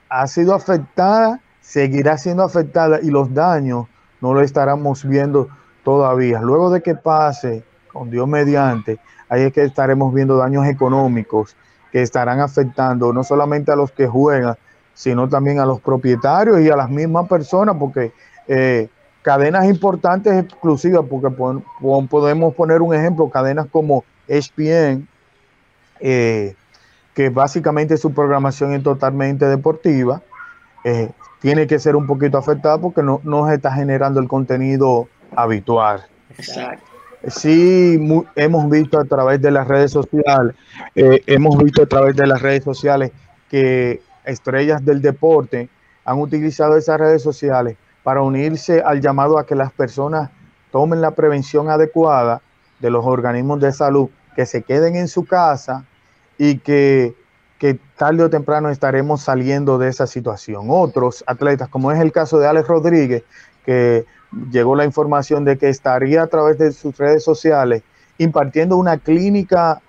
ha 0.09 0.27
sido 0.27 0.53
afectada, 0.53 1.39
seguirá 1.61 2.17
siendo 2.17 2.43
afectada 2.43 2.99
y 3.01 3.09
los 3.09 3.33
daños 3.33 3.87
no 4.21 4.33
lo 4.33 4.41
estaremos 4.41 5.05
viendo 5.05 5.49
todavía. 5.83 6.41
Luego 6.41 6.71
de 6.71 6.81
que 6.81 6.95
pase, 6.95 7.63
con 7.91 8.09
Dios 8.09 8.27
mediante, 8.27 8.99
ahí 9.29 9.43
es 9.43 9.53
que 9.53 9.63
estaremos 9.63 10.13
viendo 10.13 10.37
daños 10.37 10.65
económicos 10.65 11.55
que 11.91 12.01
estarán 12.01 12.39
afectando 12.39 13.13
no 13.13 13.23
solamente 13.23 13.71
a 13.71 13.75
los 13.75 13.91
que 13.91 14.07
juegan, 14.07 14.55
sino 14.93 15.27
también 15.29 15.59
a 15.59 15.65
los 15.65 15.79
propietarios 15.79 16.59
y 16.59 16.69
a 16.69 16.75
las 16.75 16.89
mismas 16.89 17.27
personas, 17.27 17.75
porque 17.79 18.11
eh, 18.47 18.89
cadenas 19.21 19.65
importantes 19.65 20.33
exclusivas, 20.43 21.05
porque 21.09 21.29
podemos 22.09 22.53
poner 22.55 22.81
un 22.81 22.93
ejemplo, 22.93 23.29
cadenas 23.29 23.67
como 23.71 24.03
ESPN, 24.27 25.07
eh, 25.99 26.55
que 27.13 27.29
básicamente 27.29 27.97
su 27.97 28.13
programación 28.13 28.73
es 28.73 28.83
totalmente 28.83 29.45
deportiva, 29.45 30.21
eh, 30.83 31.09
tiene 31.41 31.67
que 31.67 31.79
ser 31.79 31.95
un 31.95 32.07
poquito 32.07 32.37
afectada 32.37 32.77
porque 32.77 33.03
no, 33.03 33.21
no 33.23 33.47
se 33.47 33.55
está 33.55 33.71
generando 33.71 34.19
el 34.19 34.27
contenido 34.27 35.07
habitual. 35.35 36.05
Exacto. 36.37 36.85
Sí, 37.27 37.99
hemos 38.35 38.69
visto 38.69 38.97
a 38.97 39.03
través 39.03 39.41
de 39.41 39.51
las 39.51 39.67
redes 39.67 39.91
sociales, 39.91 40.55
eh, 40.95 41.21
hemos 41.27 41.57
visto 41.61 41.83
a 41.83 41.85
través 41.85 42.15
de 42.15 42.25
las 42.25 42.41
redes 42.41 42.63
sociales 42.63 43.11
que 43.49 44.01
estrellas 44.23 44.85
del 44.85 45.01
deporte 45.01 45.67
han 46.05 46.19
utilizado 46.19 46.77
esas 46.77 46.97
redes 46.97 47.21
sociales 47.21 47.75
para 48.09 48.23
unirse 48.23 48.81
al 48.81 49.01
llamado 49.01 49.37
a 49.37 49.45
que 49.45 49.53
las 49.53 49.71
personas 49.71 50.31
tomen 50.71 50.99
la 50.99 51.11
prevención 51.11 51.69
adecuada 51.69 52.41
de 52.79 52.89
los 52.89 53.05
organismos 53.05 53.59
de 53.59 53.71
salud, 53.71 54.09
que 54.35 54.47
se 54.47 54.63
queden 54.63 54.95
en 54.95 55.07
su 55.07 55.25
casa 55.25 55.85
y 56.39 56.57
que, 56.57 57.13
que 57.59 57.79
tarde 57.97 58.23
o 58.23 58.29
temprano 58.31 58.71
estaremos 58.71 59.21
saliendo 59.21 59.77
de 59.77 59.89
esa 59.89 60.07
situación. 60.07 60.69
Otros 60.69 61.23
atletas, 61.27 61.69
como 61.69 61.91
es 61.91 61.99
el 61.99 62.11
caso 62.11 62.39
de 62.39 62.47
Alex 62.47 62.67
Rodríguez, 62.67 63.21
que 63.63 64.07
llegó 64.49 64.75
la 64.75 64.85
información 64.85 65.45
de 65.45 65.59
que 65.59 65.69
estaría 65.69 66.23
a 66.23 66.27
través 66.27 66.57
de 66.57 66.71
sus 66.71 66.97
redes 66.97 67.23
sociales 67.23 67.83
impartiendo 68.17 68.75
una 68.77 68.97
clínica 68.97 69.83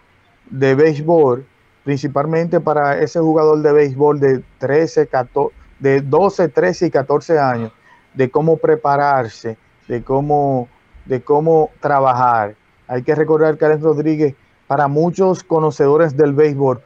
de 0.51 0.75
béisbol, 0.75 1.47
principalmente 1.85 2.61
para 2.61 3.01
ese 3.01 3.19
jugador 3.19 3.63
de 3.63 3.73
béisbol 3.73 4.21
de 4.21 4.43
13, 4.59 5.07
14, 5.07 5.57
de 5.79 6.03
12, 6.03 6.49
13 6.49 6.85
y 6.85 6.91
14 6.91 7.39
años, 7.39 7.73
de 8.15 8.31
cómo 8.31 8.57
prepararse, 8.57 9.57
de 9.89 10.03
cómo, 10.03 10.69
de 11.05 11.23
cómo 11.23 11.71
trabajar. 11.81 12.55
Hay 12.87 13.03
que 13.03 13.15
recordar 13.15 13.57
que 13.57 13.65
Alex 13.65 13.83
Rodríguez, 13.83 14.35
para 14.67 14.89
muchos 14.89 15.43
conocedores 15.43 16.17
del 16.17 16.33
béisbol, 16.33 16.81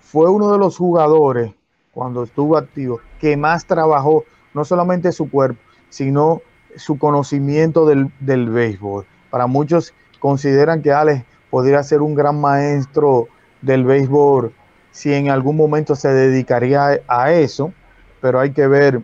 fue 0.00 0.30
uno 0.30 0.52
de 0.52 0.58
los 0.58 0.76
jugadores, 0.76 1.52
cuando 1.92 2.24
estuvo 2.24 2.56
activo, 2.56 3.00
que 3.20 3.36
más 3.36 3.66
trabajó, 3.66 4.24
no 4.54 4.64
solamente 4.64 5.12
su 5.12 5.30
cuerpo, 5.30 5.60
sino 5.88 6.42
su 6.76 6.98
conocimiento 6.98 7.86
del, 7.86 8.10
del 8.20 8.50
béisbol. 8.50 9.06
Para 9.30 9.46
muchos 9.46 9.94
consideran 10.20 10.82
que 10.82 10.92
Alex 10.92 11.24
podría 11.50 11.82
ser 11.82 12.02
un 12.02 12.14
gran 12.14 12.40
maestro 12.40 13.28
del 13.62 13.84
béisbol 13.84 14.52
si 14.96 15.12
en 15.12 15.28
algún 15.28 15.56
momento 15.56 15.94
se 15.94 16.08
dedicaría 16.08 17.02
a 17.06 17.32
eso, 17.32 17.74
pero 18.22 18.40
hay 18.40 18.52
que 18.52 18.66
ver 18.66 19.02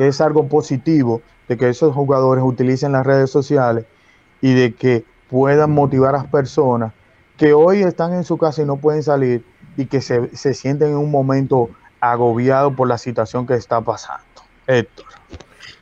que 0.00 0.08
es 0.08 0.22
algo 0.22 0.48
positivo 0.48 1.20
de 1.46 1.58
que 1.58 1.68
esos 1.68 1.94
jugadores 1.94 2.42
utilicen 2.42 2.92
las 2.92 3.04
redes 3.04 3.28
sociales 3.28 3.84
y 4.40 4.54
de 4.54 4.72
que 4.72 5.04
puedan 5.28 5.72
motivar 5.72 6.14
a 6.14 6.22
las 6.22 6.26
personas 6.28 6.94
que 7.36 7.52
hoy 7.52 7.82
están 7.82 8.14
en 8.14 8.24
su 8.24 8.38
casa 8.38 8.62
y 8.62 8.64
no 8.64 8.78
pueden 8.78 9.02
salir 9.02 9.44
y 9.76 9.84
que 9.84 10.00
se, 10.00 10.34
se 10.34 10.54
sienten 10.54 10.92
en 10.92 10.96
un 10.96 11.10
momento 11.10 11.68
agobiado 12.00 12.74
por 12.74 12.88
la 12.88 12.96
situación 12.96 13.46
que 13.46 13.52
está 13.52 13.82
pasando. 13.82 14.24
Héctor. 14.66 15.04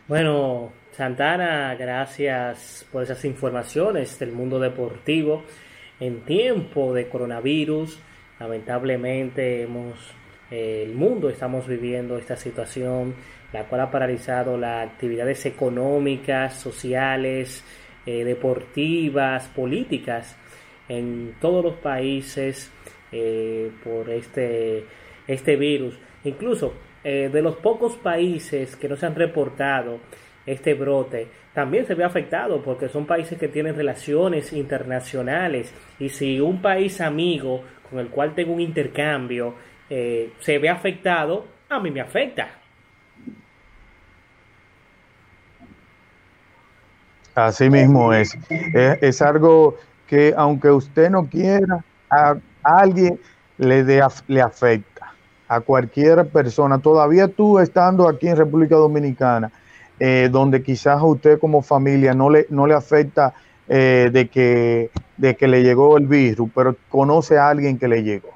Bueno, 0.09 0.73
Santana, 0.97 1.77
gracias 1.77 2.87
por 2.91 3.05
esas 3.05 3.25
informaciones 3.25 4.19
del 4.19 4.33
mundo 4.33 4.59
deportivo. 4.59 5.45
En 6.01 6.23
tiempo 6.23 6.93
de 6.93 7.09
coronavirus, 7.09 8.01
lamentablemente 8.41 9.63
hemos, 9.63 9.95
eh, 10.51 10.83
el 10.89 10.97
mundo 10.97 11.31
estamos 11.31 11.69
viviendo 11.69 12.19
esta 12.19 12.37
situación, 12.37 13.15
la 13.53 13.65
cual 13.65 13.83
ha 13.83 13.91
paralizado 13.91 14.59
las 14.59 14.89
actividades 14.89 15.47
económicas, 15.47 16.55
sociales, 16.55 17.65
eh, 18.07 18.25
deportivas, 18.25 19.49
políticas 19.49 20.37
en 20.89 21.35
todos 21.41 21.65
los 21.65 21.75
países 21.75 22.71
eh, 23.13 23.71
por 23.83 24.11
este, 24.11 24.85
este 25.27 25.57
virus. 25.57 25.99
Incluso 26.25 26.75
eh, 27.05 27.31
de 27.33 27.43
los 27.43 27.57
pocos 27.57 27.97
países 27.97 28.77
que 28.77 28.89
no 28.89 28.97
se 28.97 29.07
han 29.07 29.15
reportado 29.15 30.01
este 30.45 30.75
brote, 30.75 31.29
también 31.53 31.87
se 31.87 31.95
ve 31.95 32.05
afectado 32.05 32.63
porque 32.63 32.89
son 32.89 33.07
países 33.07 33.39
que 33.39 33.49
tienen 33.49 33.77
relaciones 33.77 34.53
internacionales 34.53 35.75
y 35.99 36.09
si 36.09 36.41
un 36.41 36.63
país 36.63 37.01
amigo 37.01 37.63
con 37.91 37.99
el 37.99 38.09
cual 38.09 38.35
tengo 38.35 38.53
un 38.53 38.61
intercambio 38.61 39.55
se 39.89 40.59
ve 40.59 40.69
afectado, 40.69 41.47
a 41.71 41.81
mí 41.81 41.91
me 41.91 42.03
afecta. 42.03 42.59
Así 47.47 47.71
mismo 47.71 48.13
es. 48.13 48.37
Es, 48.51 49.23
algo 49.23 49.77
que 50.09 50.35
aunque 50.37 50.71
usted 50.71 51.09
no 51.09 51.27
quiera, 51.27 51.85
a, 52.11 52.37
alguien 52.65 53.21
le, 53.59 53.85
le 54.27 54.43
afecta 54.43 55.13
a 55.47 55.61
cualquier 55.61 56.29
persona, 56.29 56.79
todavía 56.79 57.29
tú 57.29 57.61
estando 57.61 58.09
aquí 58.09 58.29
en 58.29 58.37
República 58.37 58.75
Dominicana, 58.75 59.53
eh, 60.01 60.29
donde 60.31 60.63
quizás 60.63 60.99
a 60.99 61.05
usted 61.05 61.39
como 61.39 61.63
familia 61.63 62.13
no 62.13 62.29
le, 62.29 62.47
no 62.51 62.67
le 62.67 62.75
afecta 62.75 63.35
eh, 63.69 64.11
de, 64.13 64.29
que, 64.29 64.91
de 65.17 65.37
que 65.37 65.47
le 65.47 65.63
llegó 65.63 65.97
el 65.97 66.07
virus, 66.07 66.51
pero 66.53 66.77
conoce 66.89 67.39
a 67.39 67.49
alguien 67.49 67.79
que 67.79 67.87
le 67.87 68.03
llegó. 68.03 68.31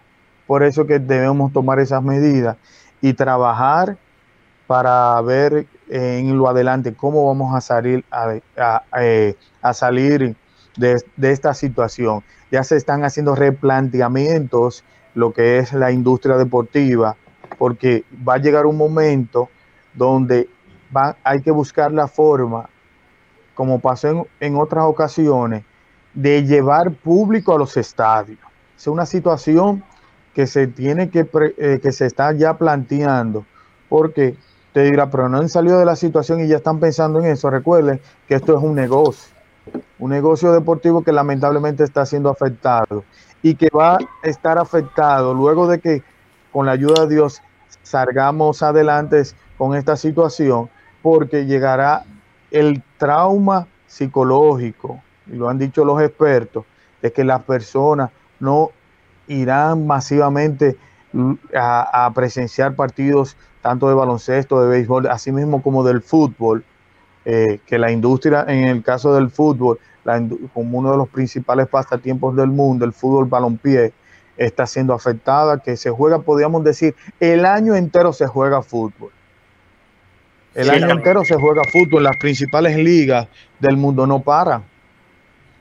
Por 0.46 0.62
eso 0.62 0.86
que 0.86 1.00
debemos 1.00 1.52
tomar 1.52 1.80
esas 1.80 2.02
medidas 2.02 2.56
y 3.00 3.14
trabajar 3.14 3.96
para 4.66 5.20
ver 5.22 5.66
en 5.92 6.38
lo 6.38 6.48
adelante 6.48 6.94
cómo 6.94 7.26
vamos 7.26 7.54
a 7.54 7.60
salir 7.60 8.02
a, 8.10 8.82
eh, 8.98 9.34
salir 9.74 10.34
de, 10.76 11.02
de, 11.16 11.30
esta 11.30 11.52
situación. 11.52 12.22
Ya 12.50 12.64
se 12.64 12.76
están 12.76 13.04
haciendo 13.04 13.34
replanteamientos 13.34 14.84
lo 15.14 15.32
que 15.32 15.58
es 15.58 15.74
la 15.74 15.92
industria 15.92 16.36
deportiva, 16.36 17.16
porque 17.58 18.04
va 18.26 18.34
a 18.34 18.38
llegar 18.38 18.64
un 18.64 18.78
momento 18.78 19.50
donde 19.94 20.48
hay 21.22 21.42
que 21.42 21.50
buscar 21.50 21.92
la 21.92 22.08
forma, 22.08 22.68
como 23.54 23.78
pasó 23.80 24.26
en, 24.40 24.56
otras 24.56 24.84
ocasiones, 24.84 25.64
de 26.14 26.44
llevar 26.44 26.90
público 26.92 27.54
a 27.54 27.58
los 27.58 27.76
estadios. 27.76 28.38
Es 28.76 28.86
una 28.86 29.06
situación 29.06 29.82
que 30.34 30.46
se 30.46 30.66
tiene 30.66 31.10
que, 31.10 31.28
eh, 31.58 31.80
que 31.82 31.92
se 31.92 32.06
está 32.06 32.32
ya 32.32 32.56
planteando, 32.56 33.44
porque 33.88 34.36
te 34.72 34.82
dirá, 34.82 35.10
pero 35.10 35.28
no 35.28 35.38
han 35.38 35.48
salido 35.48 35.78
de 35.78 35.84
la 35.84 35.96
situación 35.96 36.40
y 36.40 36.48
ya 36.48 36.56
están 36.56 36.80
pensando 36.80 37.18
en 37.20 37.26
eso. 37.26 37.50
Recuerden 37.50 38.00
que 38.26 38.34
esto 38.34 38.56
es 38.56 38.62
un 38.62 38.74
negocio, 38.74 39.34
un 39.98 40.10
negocio 40.10 40.52
deportivo 40.52 41.02
que 41.02 41.12
lamentablemente 41.12 41.84
está 41.84 42.06
siendo 42.06 42.30
afectado 42.30 43.04
y 43.42 43.54
que 43.54 43.68
va 43.76 43.94
a 43.94 43.98
estar 44.22 44.58
afectado 44.58 45.34
luego 45.34 45.66
de 45.66 45.80
que 45.80 46.02
con 46.52 46.66
la 46.66 46.72
ayuda 46.72 47.06
de 47.06 47.14
Dios 47.14 47.42
salgamos 47.82 48.62
adelante 48.62 49.22
con 49.58 49.76
esta 49.76 49.96
situación, 49.96 50.68
porque 51.02 51.46
llegará 51.46 52.04
el 52.50 52.82
trauma 52.98 53.66
psicológico, 53.86 55.02
y 55.26 55.36
lo 55.36 55.48
han 55.48 55.58
dicho 55.58 55.84
los 55.84 56.00
expertos, 56.00 56.64
de 57.00 57.12
que 57.12 57.24
las 57.24 57.42
personas 57.42 58.10
no 58.38 58.70
irán 59.26 59.86
masivamente 59.86 60.76
a, 61.54 62.10
presenciar 62.14 62.74
partidos 62.74 63.36
tanto 63.62 63.88
de 63.88 63.94
baloncesto, 63.94 64.60
de 64.60 64.68
béisbol, 64.68 65.06
así 65.06 65.32
mismo 65.32 65.62
como 65.62 65.84
del 65.84 66.02
fútbol, 66.02 66.64
eh, 67.24 67.60
que 67.66 67.78
la 67.78 67.90
industria, 67.90 68.44
en 68.48 68.64
el 68.64 68.82
caso 68.82 69.14
del 69.14 69.30
fútbol, 69.30 69.78
como 70.52 70.78
uno 70.78 70.90
de 70.90 70.96
los 70.96 71.08
principales 71.08 71.68
pasatiempos 71.68 72.34
del 72.36 72.48
mundo, 72.48 72.84
el 72.84 72.92
fútbol 72.92 73.26
balompié, 73.26 73.92
está 74.36 74.66
siendo 74.66 74.92
afectada, 74.92 75.58
que 75.58 75.76
se 75.76 75.90
juega, 75.90 76.18
podríamos 76.18 76.64
decir, 76.64 76.96
el 77.20 77.46
año 77.46 77.76
entero 77.76 78.12
se 78.12 78.26
juega 78.26 78.62
fútbol. 78.62 79.12
El 80.54 80.68
año 80.68 80.90
entero 80.90 81.24
se 81.24 81.36
juega 81.36 81.62
fútbol, 81.64 82.02
las 82.02 82.16
principales 82.16 82.76
ligas 82.76 83.28
del 83.60 83.76
mundo 83.76 84.06
no 84.06 84.20
paran. 84.20 84.64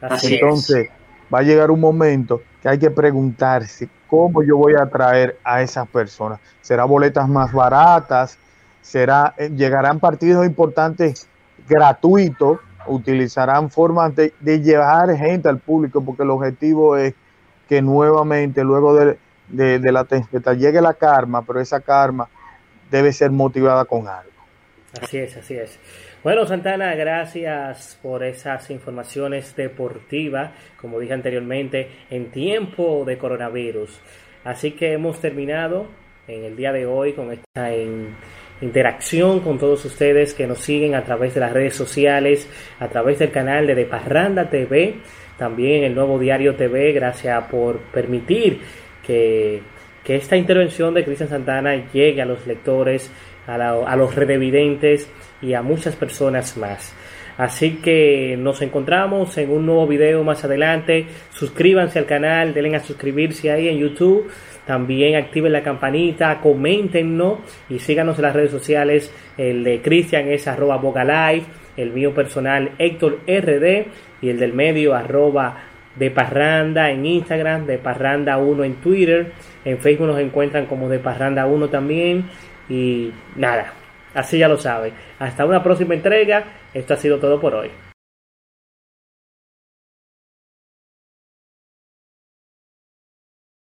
Entonces, 0.02 0.90
va 1.34 1.40
a 1.40 1.44
llegar 1.44 1.72
un 1.72 1.80
momento 1.80 2.42
que 2.62 2.70
hay 2.70 2.78
que 2.78 2.92
preguntarse 2.92 3.90
cómo 4.08 4.44
yo 4.44 4.58
voy 4.58 4.74
a 4.76 4.84
atraer 4.84 5.38
a 5.44 5.62
esas 5.62 5.88
personas. 5.88 6.40
¿Será 6.62 6.86
boletas 6.86 7.28
más 7.28 7.52
baratas? 7.54 8.38
¿Será, 8.82 9.34
eh, 9.38 9.50
llegarán 9.56 10.00
partidos 10.00 10.46
importantes 10.46 11.28
gratuitos? 11.68 12.60
utilizarán 12.88 13.70
formas 13.70 14.14
de, 14.16 14.34
llevar 14.42 15.16
gente 15.16 15.50
al 15.50 15.60
público, 15.60 16.04
porque 16.04 16.24
el 16.24 16.30
objetivo 16.30 16.98
es 16.98 17.14
que 17.68 17.82
nuevamente, 17.82 18.64
luego 18.64 18.96
de, 18.96 19.18
de, 19.48 19.92
la 19.92 20.04
tempestad. 20.04 20.56
Llegue 20.56 20.82
la 20.82 20.94
karma, 20.94 21.42
pero 21.44 21.60
esa 21.60 21.80
karma 21.80 22.28
debe 22.90 23.14
ser 23.14 23.32
motivada 23.32 23.86
con 23.86 24.08
algo. 24.08 24.32
Así 25.02 25.18
es, 25.18 25.38
así 25.38 25.56
es. 25.56 25.80
Bueno, 26.24 26.46
Santana, 26.46 26.94
gracias 26.94 27.98
por 28.00 28.24
esas 28.24 28.70
informaciones 28.70 29.56
deportivas, 29.56 30.52
como 30.80 31.00
dije 31.00 31.14
anteriormente, 31.14 31.90
en 32.12 32.30
tiempo 32.30 33.04
de 33.08 33.18
coronavirus. 33.18 34.00
Así 34.44 34.74
que 34.74 34.94
hemos 34.94 35.20
terminado 35.20 35.88
en 36.28 36.44
el 36.44 36.56
día 36.56 36.72
de 36.74 36.86
hoy 36.86 37.14
con 37.14 37.32
esta 37.32 37.72
interacción 38.62 39.40
con 39.40 39.58
todos 39.58 39.84
ustedes 39.84 40.36
que 40.36 40.46
nos 40.46 40.60
siguen 40.60 40.94
a 40.94 41.04
través 41.04 41.34
de 41.34 41.40
las 41.40 41.54
redes 41.54 41.76
sociales, 41.76 42.48
a 42.80 42.88
través 42.88 43.18
del 43.18 43.32
canal 43.32 43.66
de 43.66 43.74
De 43.74 43.86
Parranda 43.86 44.48
TV, 44.48 44.98
también 45.40 45.84
el 45.84 45.96
nuevo 45.96 46.20
Diario 46.20 46.56
TV. 46.56 46.92
Gracias 46.92 47.46
por 47.46 47.80
permitir 47.92 48.62
que, 49.04 49.64
que 50.04 50.16
esta 50.16 50.38
intervención 50.38 50.94
de 50.94 51.04
Cristian 51.04 51.30
Santana 51.30 51.92
llegue 51.92 52.22
a 52.22 52.26
los 52.26 52.46
lectores, 52.48 53.12
a, 53.48 53.96
los 53.96 54.16
redevidentes 54.16 55.10
y 55.42 55.54
a 55.54 55.62
muchas 55.62 55.96
personas 55.96 56.58
más. 56.58 56.94
Así 57.38 57.78
que 57.78 58.36
nos 58.38 58.62
encontramos 58.62 59.38
en 59.38 59.50
un 59.50 59.66
nuevo 59.66 59.88
video 59.88 60.24
más 60.24 60.44
adelante. 60.44 61.06
Suscríbanse 61.32 61.98
al 62.00 62.06
canal, 62.06 62.54
denle 62.54 62.76
a 62.76 62.80
suscribirse 62.82 63.52
ahí 63.52 63.68
en 63.68 63.78
YouTube. 63.78 64.30
También 64.66 65.16
activen 65.16 65.54
la 65.54 65.64
campanita, 65.64 66.40
coméntenos 66.40 67.40
y 67.70 67.80
síganos 67.80 68.18
en 68.18 68.24
las 68.24 68.36
redes 68.36 68.52
sociales. 68.52 69.12
El 69.38 69.64
de 69.64 69.82
Cristian 69.82 70.28
es 70.28 70.48
arroba 70.48 70.78
Bogalive, 70.78 71.46
el 71.78 71.92
mío 71.92 72.14
personal 72.14 72.72
Héctor 72.78 73.20
RD 73.28 73.88
y 74.22 74.30
el 74.30 74.40
del 74.40 74.54
medio 74.54 74.94
arroba 74.94 75.64
de 75.96 76.12
Parranda 76.12 76.92
en 76.92 77.06
Instagram, 77.06 77.66
de 77.66 77.78
Parranda 77.78 78.38
1 78.38 78.64
en 78.64 78.76
Twitter. 78.76 79.32
En 79.66 79.80
Facebook 79.80 80.08
nos 80.08 80.20
encuentran 80.20 80.66
como 80.66 80.90
de 80.90 81.00
Parranda 81.00 81.46
1 81.46 81.70
también. 81.70 82.30
Y 82.70 83.12
nada, 83.36 83.74
Así 84.14 84.38
ya 84.38 84.48
lo 84.48 84.58
sabe. 84.58 84.92
Hasta 85.20 85.46
una 85.46 85.64
próxima 85.64 85.94
entrega. 85.94 86.44
Esto 86.74 86.94
ha 86.94 86.98
sido 86.98 87.20
todo 87.20 87.40
por 87.40 87.56
hoy. 87.56 87.70